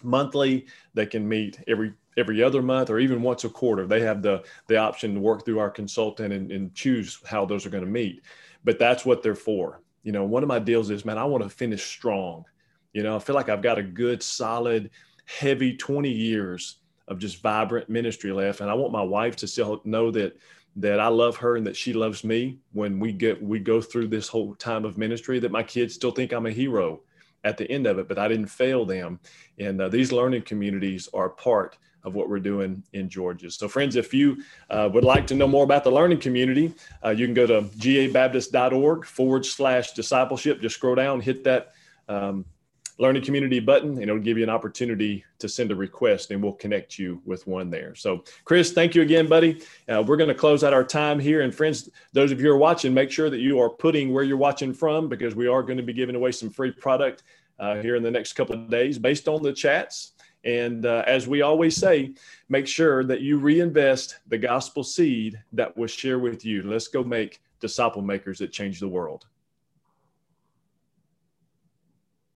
monthly. 0.03 0.67
They 0.95 1.07
can 1.07 1.29
meet 1.29 1.59
every 1.67 1.93
every 2.17 2.43
other 2.43 2.63
month 2.63 2.91
or 2.91 2.99
even 2.99 3.23
once 3.23 3.45
a 3.45 3.49
quarter. 3.49 3.87
They 3.87 4.01
have 4.01 4.23
the 4.23 4.45
the 4.67 4.77
option 4.77 5.15
to 5.15 5.21
work 5.21 5.45
through 5.45 5.59
our 5.61 5.71
consultant 5.71 6.33
and, 6.33 6.51
and 6.51 6.75
choose 6.75 7.19
how 7.25 7.45
those 7.47 7.65
are 7.65 7.71
going 7.71 7.85
to 7.85 7.91
meet. 7.91 8.23
But 8.65 8.79
that's 8.79 9.05
what 9.05 9.23
they're 9.23 9.35
for. 9.35 9.83
You 10.03 10.13
know, 10.13 10.25
one 10.25 10.43
of 10.43 10.49
my 10.49 10.59
deals 10.59 10.91
is, 10.91 11.05
man, 11.05 11.19
I 11.19 11.25
want 11.25 11.45
to 11.45 11.51
finish 11.51 11.85
strong. 11.85 12.45
You 12.93 13.03
know, 13.03 13.17
I 13.17 13.19
feel 13.19 13.35
like 13.35 13.49
I've 13.49 13.63
got 13.63 13.79
a 13.79 13.83
good, 13.83 14.23
solid, 14.23 14.91
heavy 15.27 15.77
20 15.77 16.11
years 16.11 16.77
of 17.07 17.19
just 17.19 17.43
vibrant 17.43 17.89
ministry 17.89 18.33
left. 18.33 18.61
And 18.61 18.71
I 18.71 18.75
want 18.75 18.93
my 18.93 19.03
wife 19.03 19.37
to 19.37 19.47
still 19.47 19.81
know 19.85 20.11
that 20.13 20.37
that 20.77 21.01
I 21.01 21.09
love 21.09 21.37
her 21.37 21.57
and 21.57 21.67
that 21.67 21.77
she 21.77 21.93
loves 21.93 22.23
me 22.23 22.59
when 22.73 23.01
we 23.01 23.13
get 23.13 23.43
we 23.43 23.59
go 23.59 23.81
through 23.81 24.09
this 24.09 24.29
whole 24.29 24.55
time 24.55 24.85
of 24.85 24.99
ministry, 24.99 25.39
that 25.41 25.53
my 25.53 25.63
kids 25.63 25.95
still 25.95 26.13
think 26.13 26.33
I'm 26.33 26.47
a 26.47 26.51
hero 26.51 27.01
at 27.45 27.57
the 27.57 27.71
end 27.71 27.87
of 27.87 27.99
it, 27.99 28.09
but 28.09 28.19
I 28.19 28.29
didn't 28.29 28.47
fail 28.47 28.85
them. 28.85 29.21
And 29.59 29.81
uh, 29.81 29.89
these 29.89 30.13
learning 30.13 30.43
communities 30.43 31.09
are 31.15 31.29
part 31.29 31.79
of 32.05 32.15
what 32.15 32.29
we're 32.29 32.41
doing 32.41 32.83
in 32.93 33.09
Georgia. 33.09 33.51
So, 33.51 33.69
friends, 33.69 33.97
if 33.97 34.15
you 34.15 34.43
uh, 34.71 34.89
would 34.93 35.05
like 35.05 35.27
to 35.29 35.35
know 35.35 35.49
more 35.49 35.65
about 35.65 35.85
the 35.85 35.91
learning 35.91 36.21
community, 36.21 36.75
uh, 37.05 37.11
you 37.11 37.27
can 37.27 37.35
go 37.35 37.47
to 37.47 37.63
gabaptist.org 37.63 39.05
forward 39.05 39.45
slash 39.45 39.93
discipleship. 39.93 40.61
Just 40.61 40.77
scroll 40.77 40.95
down, 40.95 41.21
hit 41.21 41.45
that 41.45 41.73
um, 42.09 42.45
learning 42.99 43.23
community 43.23 43.61
button, 43.61 43.93
and 43.93 44.03
it'll 44.03 44.19
give 44.19 44.37
you 44.37 44.45
an 44.45 44.51
opportunity 44.51 45.25
to 45.39 45.49
send 45.49 45.71
a 45.71 45.75
request, 45.75 46.31
and 46.31 46.43
we'll 46.43 46.53
connect 46.53 46.99
you 46.99 47.23
with 47.25 47.47
one 47.47 47.71
there. 47.71 47.95
So, 47.95 48.25
Chris, 48.45 48.73
thank 48.73 48.95
you 48.95 49.03
again, 49.03 49.29
buddy. 49.29 49.63
Uh, 49.89 50.03
we're 50.07 50.17
going 50.17 50.29
to 50.29 50.35
close 50.35 50.65
out 50.65 50.73
our 50.75 50.85
time 50.85 51.19
here. 51.19 51.43
And, 51.43 51.55
friends, 51.55 51.89
those 52.13 52.33
of 52.33 52.41
you 52.41 52.49
who 52.49 52.53
are 52.53 52.59
watching, 52.59 52.93
make 52.93 53.11
sure 53.11 53.31
that 53.31 53.39
you 53.39 53.61
are 53.61 53.71
putting 53.71 54.13
where 54.13 54.25
you're 54.25 54.37
watching 54.37 54.75
from 54.75 55.09
because 55.09 55.35
we 55.35 55.47
are 55.47 55.63
going 55.63 55.77
to 55.79 55.83
be 55.83 55.93
giving 55.93 56.17
away 56.17 56.33
some 56.33 56.51
free 56.51 56.73
product 56.73 57.23
uh, 57.59 57.77
here 57.77 57.97
in 57.97 58.03
the 58.03 58.11
next 58.11 58.35
couple 58.35 58.55
of 58.55 58.71
days 58.71 58.99
based 58.99 59.29
on 59.29 59.43
the 59.43 59.53
chats 59.53 60.13
and 60.45 60.87
uh, 60.87 61.03
as 61.07 61.27
we 61.27 61.43
always 61.43 61.77
say, 61.77 62.15
make 62.49 62.67
sure 62.67 63.05
that 63.05 63.21
you 63.21 63.39
reinvest 63.39 64.19
the 64.29 64.39
gospel 64.39 64.85
seed 64.85 65.41
that 65.53 65.77
was 65.77 65.91
shared 65.91 66.23
with 66.23 66.45
you. 66.45 66.63
Let's 66.63 66.89
go 66.89 67.03
make 67.03 67.43
disciple 67.61 68.03
makers 68.03 68.39
that 68.39 68.53
change 68.53 68.81
the 68.81 68.89
world. 68.89 69.27